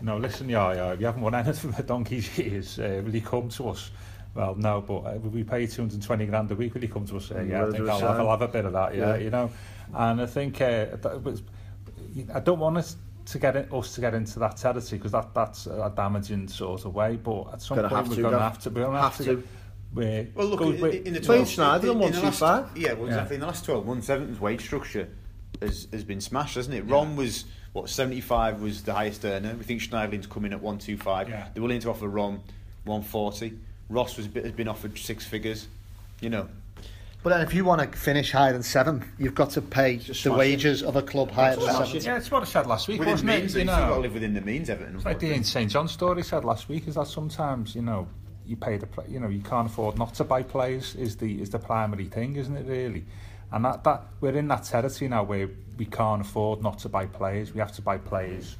[0.00, 3.22] You know, listen, Yaya, if you haven't won anything for donkey's years, uh, will you
[3.22, 3.90] come to us?
[4.34, 6.74] Well, no, but uh, we pay 220 grand a week.
[6.74, 7.32] Will you come to us?
[7.32, 8.20] Uh, yeah, I think I'll have.
[8.20, 8.94] I'll have a bit of that.
[8.94, 9.16] Yeah, Yeah.
[9.16, 9.50] you know.
[9.94, 11.42] And I think uh, that was,
[12.32, 12.96] I don't want us
[13.26, 16.84] to get in, us to get into that territory because that that's a damaging sort
[16.84, 17.16] of way.
[17.16, 18.70] But at some Gonna point we're going to have to.
[18.70, 19.42] We're going to have, to.
[19.96, 20.26] To.
[20.34, 22.76] Well, look, go- in, in the Playing 12, Schneiderlin, on in the last- 125.
[22.76, 23.34] Yeah, well, exactly.
[23.34, 25.08] In the last 12 months, Everton's wage structure
[25.60, 26.82] has, has been smashed, hasn't it?
[26.82, 29.54] Rom was, what, 75 was the highest earner.
[29.54, 31.28] We think Schneiderlin's coming at 125.
[31.28, 31.48] Yeah.
[31.52, 32.40] They're willing to offer Rom
[32.84, 33.58] 140.
[33.88, 35.66] Ross was, has been offered six figures.
[36.20, 36.48] You know,
[37.22, 40.12] But then if you want to finish higher than seven, you've got to pay the
[40.14, 42.02] smash wages of a club higher than Smash seven.
[42.04, 43.60] Yeah, it's what I said last week, within wasn't means, it?
[43.60, 44.96] You you've got to know, live within the means, Everton.
[44.96, 48.06] it's like the Ian St John story said last week is that sometimes you know
[48.50, 51.40] you pay the play, you know you can't afford not to buy players is the
[51.40, 52.66] is the primary thing, isn't it?
[52.66, 53.04] Really,
[53.52, 55.48] and that that we're in that territory now where
[55.78, 57.54] we can't afford not to buy players.
[57.54, 58.56] We have to buy players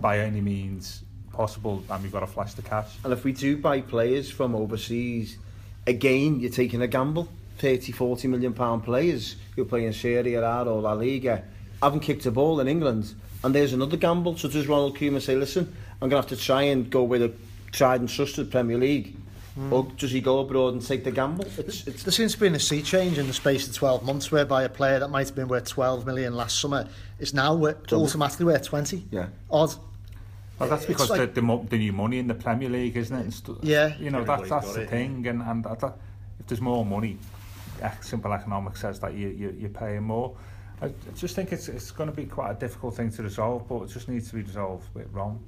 [0.00, 1.02] by any means
[1.32, 2.96] possible, and we've got to flash the cash.
[3.02, 5.38] And if we do buy players from overseas,
[5.86, 7.28] again, you're taking a gamble.
[7.58, 11.42] 30, 40 million pound players who play in Serie A or La Liga
[11.82, 13.14] haven't kicked a ball in England.
[13.42, 14.36] And there's another gamble.
[14.36, 17.22] So does Ronald Koeman say, listen, I'm going to have to try and go with
[17.22, 17.32] a
[17.72, 19.16] tried and trusted Premier League?
[19.70, 21.46] Or does he go abroad and take the gamble?
[21.56, 24.30] It's, it's There seems to be a sea change in the space of 12 months
[24.30, 26.86] whereby a player that might have been worth 12 million last summer
[27.18, 29.06] is now worth, automatically worth 20.
[29.10, 29.28] Yeah.
[29.50, 29.74] Odd.
[30.58, 33.22] Well, that's because like- the, the, the new money in the Premier League, isn't it?
[33.22, 33.96] And stu- Yeah.
[33.98, 35.26] You know, that, Everybody's the it, thing.
[35.26, 35.96] And, and that, that,
[36.38, 37.16] if there's more money,
[38.02, 40.36] simple economics says that you, you, you're paying more.
[40.82, 43.84] I just think it's, it's going to be quite a difficult thing to resolve, but
[43.84, 45.40] it just needs to be resolved with Rom,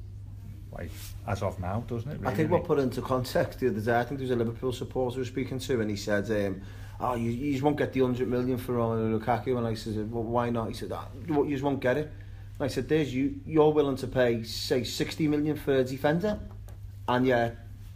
[0.72, 0.90] like,
[1.26, 2.20] as of now, doesn't it?
[2.24, 4.72] I think what put into context the other day, I think there was a Liverpool
[4.72, 6.60] supporter we were speaking to, and he said, um,
[7.00, 10.10] "Oh, you, you just won't get the hundred million for Romelu Lukaku." And I said,
[10.10, 12.06] "Well, why not?" He said, ah, "You you just won't get it."
[12.58, 13.40] And I said, "There's you.
[13.46, 16.38] You're willing to pay, say, sixty million for a defender,
[17.08, 17.50] and yeah,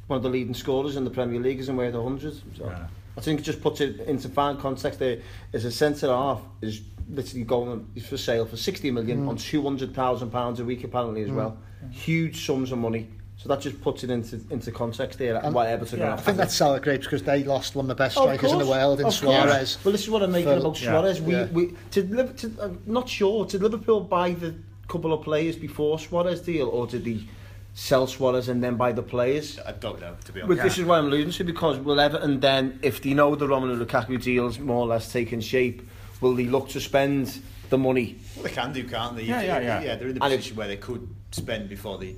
[0.06, 2.34] one of the leading scorers in the Premier League isn't worth a hundred.
[2.56, 2.86] So Yeah.
[3.16, 4.98] I think it just puts it into fine context.
[4.98, 5.18] There
[5.52, 9.28] is a centre half is literally going for sale for 60 million mm.
[9.28, 11.36] on 200,000 pounds a week apparently as mm.
[11.36, 11.58] well.
[11.90, 13.08] Huge sums of money.
[13.42, 15.36] So that just puts it into into context there.
[15.36, 17.88] And what Everton yeah, are I think that's sour grapes because they lost one of
[17.88, 19.52] the best Oh, strikers in the world in of Suarez.
[19.52, 19.84] course.
[19.84, 20.90] Well, this is what I'm making For- about Yeah.
[20.90, 21.20] Suarez.
[21.20, 21.46] We, Yeah.
[21.46, 23.44] we did Liv- to, I'm not sure.
[23.44, 24.54] Did Liverpool buy the
[24.86, 27.28] couple of players before Suarez deal, or did he
[27.74, 29.58] sell Suarez and then buy the players?
[29.66, 30.58] I don't know, to be honest.
[30.58, 33.46] But this is why I'm alluding to because will Everton then, if they know the
[33.46, 35.82] Romelu Lukaku deal's more or less taking shape,
[36.22, 38.16] will they look to spend the money?
[38.36, 39.24] Well, they can do, can't they?
[39.24, 39.80] Yeah, yeah, yeah.
[39.82, 42.14] Yeah, they're in the And it- position where they could spend before they,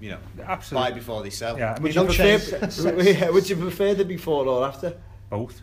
[0.00, 0.90] you know, Absolutely.
[0.90, 1.58] buy before they sell.
[1.58, 3.06] Yeah, Would you, no prefer, change.
[3.18, 4.94] yeah, would you prefer the before or after?
[5.28, 5.62] both.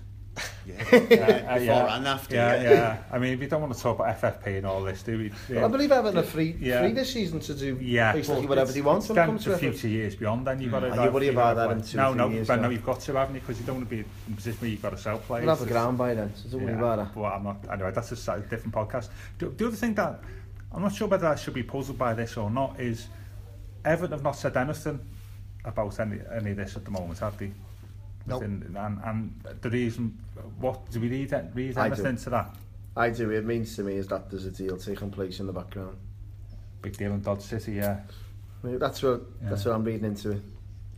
[0.66, 0.74] Yeah.
[1.10, 2.72] Yeah, Before and after, Yeah, yeah.
[2.72, 2.98] yeah.
[3.12, 5.32] I mean, we don't want to talk about FFP and all this, do we?
[5.54, 5.66] Yeah.
[5.66, 6.82] I believe Everton are free, Yeah.
[6.82, 9.44] free this season to do Yeah, basically but whatever it's- they want it's down comes
[9.46, 10.46] to to future years beyond.
[10.48, 10.90] Then you've got to.
[10.90, 11.06] Mm.
[11.06, 13.00] you worry about that in two or No, three no, years, but no, you've got
[13.02, 13.42] to, haven't you?
[13.42, 15.46] Because you don't want to be in a position where you've got to sell players.
[15.46, 17.16] We'll have a ground by then, so don't worry about that.
[17.16, 17.58] Well, I'm not.
[17.72, 19.10] Anyway, that's a slightly different podcast.
[19.40, 20.20] The, the other thing that
[20.74, 23.08] I'm not sure whether I should be puzzled by this or not is
[23.86, 25.00] Everton have not said anything
[25.66, 27.52] about any any of this at the moment, have they?
[28.28, 28.42] Nope.
[28.42, 30.18] Within- and, and the reason,
[30.60, 31.32] what do we read?
[31.54, 31.94] Read I do.
[31.96, 32.56] anything to that?
[32.96, 33.30] I do.
[33.32, 35.98] It means to me is that there's a deal taking place in the background.
[36.82, 38.02] Big deal in Dodge City, yeah.
[38.64, 39.50] I mean, That's what Yeah.
[39.50, 40.42] that's what I'm reading into it.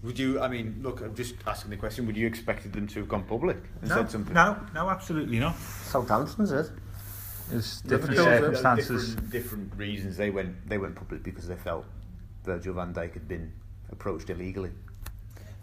[0.04, 0.40] Would you?
[0.40, 2.06] I mean, look, I'm just asking the question.
[2.08, 4.34] Would you expected them to have gone public and said something?
[4.34, 5.58] no, no, absolutely not.
[5.58, 6.72] Southampton's it.
[7.50, 9.10] There's different Yeah, circumstances.
[9.16, 10.70] Different, different reasons they went.
[10.70, 11.86] They went public because they felt
[12.46, 13.52] Virgil van Dijk had been
[13.92, 14.72] approached illegally.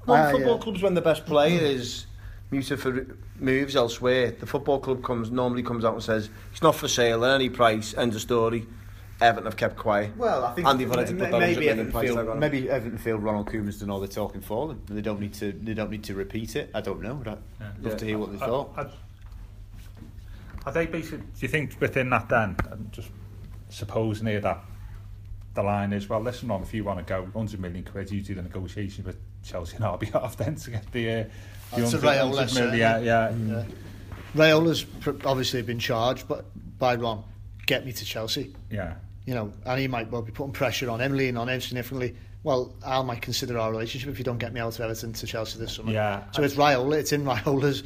[0.07, 0.63] Well, Ah, football yeah.
[0.63, 2.07] clubs, when the best player is
[2.51, 3.07] muted for
[3.41, 7.25] moves elsewhere, the football club comes normally comes out and says it's not for sale
[7.25, 7.95] at any price.
[7.97, 8.67] End of story.
[9.21, 10.15] Everton have kept quiet.
[10.17, 12.17] Well, I think and they've had to put that 100 maybe million Everton price tag
[12.19, 12.41] feel on it.
[12.41, 14.83] maybe Everton feel Ronald Koeman's done all the talking for them.
[14.89, 15.53] They don't need to.
[15.53, 16.71] They don't need to repeat it.
[16.75, 17.19] I don't know.
[17.23, 17.33] I'd Yeah.
[17.81, 17.95] love Yeah.
[17.97, 18.73] to hear what they Are- thought.
[18.77, 18.91] Are,
[20.67, 21.19] are they basically?
[21.19, 22.57] Do you think within that then?
[22.71, 23.09] I'm just
[23.71, 24.63] supposing here that
[25.55, 26.21] the line is well.
[26.21, 29.17] Listen, on if you want to go 100 million quid, you do the negotiation with
[29.47, 31.11] Chelsea on our behalf then to get the.
[31.11, 31.25] Uh,
[31.75, 32.79] the That's a 100 Raiola, certainly.
[32.79, 33.35] yeah, yeah.
[33.35, 33.65] Yeah.
[34.35, 34.87] Raiola's
[35.25, 36.45] obviously been charged but
[36.79, 37.25] by Ron,
[37.67, 38.55] get me to Chelsea.
[38.71, 38.95] yeah.
[39.25, 42.15] You know, and he might well be putting pressure on him, leaning on him significantly.
[42.45, 45.27] Well, I might consider our relationship if you don't get me out of Everton to
[45.27, 45.91] Chelsea this summer.
[45.91, 46.23] Yeah.
[46.31, 47.83] So it's Raiola, it's in Raiola's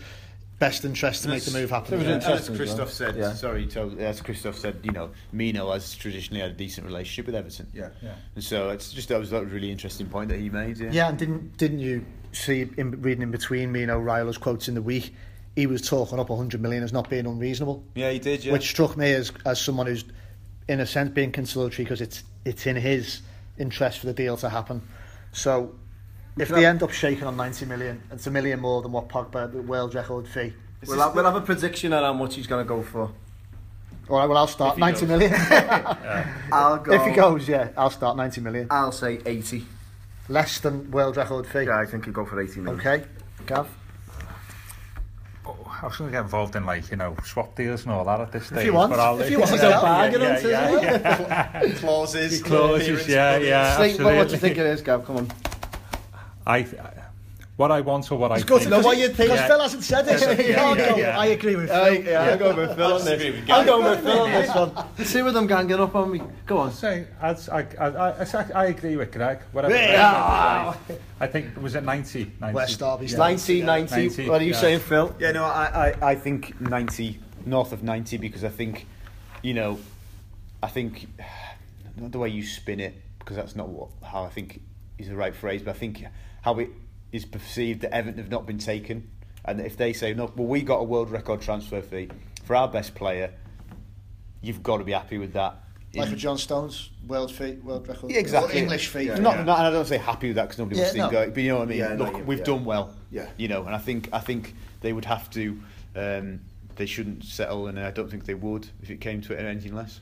[0.61, 2.01] best interest to make the move happen.
[2.01, 2.07] Yeah.
[2.09, 3.33] As interesting Kristof said, Yeah.
[3.33, 7.35] sorry, to, as Kristof said, you know, Mino has traditionally had a decent relationship with
[7.35, 7.67] Everton.
[7.73, 7.89] Yeah.
[8.03, 8.15] Yeah.
[8.35, 10.79] And so it's just that was that was a really interesting point that he made.
[10.79, 10.91] Yeah.
[10.93, 14.69] Yeah, and didn't didn't you see in, reading in between me, you know, Raiola's quotes
[14.69, 15.15] in the week?
[15.57, 17.83] He was talking up 100 million as not being unreasonable.
[17.97, 18.45] Yeah, he did.
[18.45, 18.53] Yeah.
[18.53, 20.05] which struck me as as someone who's
[20.69, 23.23] in a sense being conciliatory because it's it's in his
[23.59, 24.83] interest for the deal to happen.
[25.33, 25.75] So
[26.39, 28.93] if can they have- end up shaking on 90 million, it's a million more than
[28.93, 30.53] what Pogba the world record fee.
[30.87, 33.11] We'll have, we'll have a prediction on how much he's going to go for.
[34.09, 35.09] All right, well I'll start If he 90 goes.
[35.09, 35.35] million.
[36.53, 36.93] I'll go.
[36.93, 38.67] if he goes, yeah, I'll start 90 million.
[38.71, 39.65] I'll say 80.
[40.29, 41.65] Less than world record fee.
[41.65, 42.81] Yeah, I think he'll go for 80 million.
[42.81, 43.05] Okay,
[43.47, 43.69] Gav.
[45.47, 48.05] Oh, I was going to get involved in like you know swap deals and all
[48.05, 48.59] that at this stage.
[48.59, 48.91] If you want.
[48.91, 49.71] but I'll, If you want, yeah, Gav.
[49.71, 51.73] yeah, bargain yeah, on to, yeah, yeah.
[51.79, 52.43] clauses.
[52.43, 55.05] Clauses, yeah, yeah, Say, well, what do you think it is, Gav?
[55.05, 55.29] Come on.
[56.47, 56.67] I,
[57.57, 58.71] what I want or what I It's good think.
[58.71, 59.17] to know what you think.
[59.17, 59.29] think.
[59.31, 59.47] Because Yeah.
[59.49, 60.21] Phil hasn't said it.
[60.49, 61.19] Yeah, yeah, yeah, yeah.
[61.19, 61.83] I agree with Phil.
[61.83, 63.23] Uh, yeah, I'll go with Phil on this.
[63.23, 64.73] with I'm going with Phil on this one.
[64.97, 66.23] The two of them ganging up on me.
[66.47, 66.73] Go on.
[66.73, 69.41] So, as I, I, I, I, I agree with Greg.
[69.53, 69.75] Whatever.
[69.77, 70.75] Yeah.
[71.21, 72.33] I think was it 90?
[72.41, 72.55] 90?
[72.55, 73.19] West Derby Yeah.
[73.19, 73.95] 90, 90.
[73.95, 74.59] 90, What are you yeah.
[74.59, 75.15] saying, Phil?
[75.19, 78.87] Yeah, no, I, I, I think 90, north of 90, because I think,
[79.43, 79.79] you know,
[80.63, 81.09] I think,
[81.97, 84.63] not the way you spin it, because that's not what how I think
[84.99, 86.05] is the right phrase, but I think
[86.43, 86.71] how it
[87.13, 89.11] is perceived that Everton have not been taken.
[89.45, 92.09] And if they say, no, well, we got a world record transfer fee
[92.45, 93.33] for our best player,
[94.43, 95.57] you've got to be happy with that.
[95.95, 98.13] Like In- for John Stones, world fee, world record.
[98.13, 98.55] Yeah, exactly.
[98.55, 99.03] Or English fee.
[99.05, 101.13] Yeah, not, not, and I don't say happy with that because nobody wants Yeah, to
[101.13, 101.27] no.
[101.27, 101.31] go.
[101.33, 101.79] But you know what I mean.
[101.79, 102.45] Yeah, Look, yeah, we've yeah.
[102.45, 102.95] done well.
[103.11, 103.27] Yeah.
[103.37, 105.61] You know, and I think I think they would have to.
[105.97, 106.41] Um,
[106.77, 109.49] they shouldn't settle, and I don't think they would if it came to it or
[109.49, 110.01] anything less.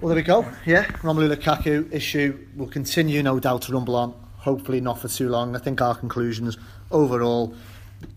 [0.00, 0.46] Well, there we go.
[0.64, 4.14] Yeah, Romelu Lukaku issue will continue, no doubt, to rumble on.
[4.40, 5.54] Hopefully, not for too long.
[5.54, 6.56] I think our conclusions
[6.90, 7.54] overall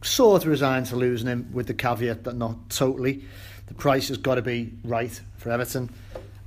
[0.01, 3.24] sort of resigned to losing him, with the caveat that not totally.
[3.67, 5.89] The price has got to be right for Everton.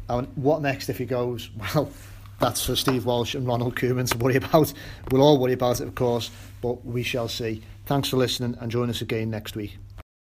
[0.09, 1.51] And what next if he goes?
[1.75, 1.91] Well,
[2.39, 4.71] that's for Steve Walsh and Ronald Koeman to worry about.
[5.11, 7.63] We'll all worry about it, of course, but we shall see.
[7.87, 9.79] Thanks for listening and join us again next week.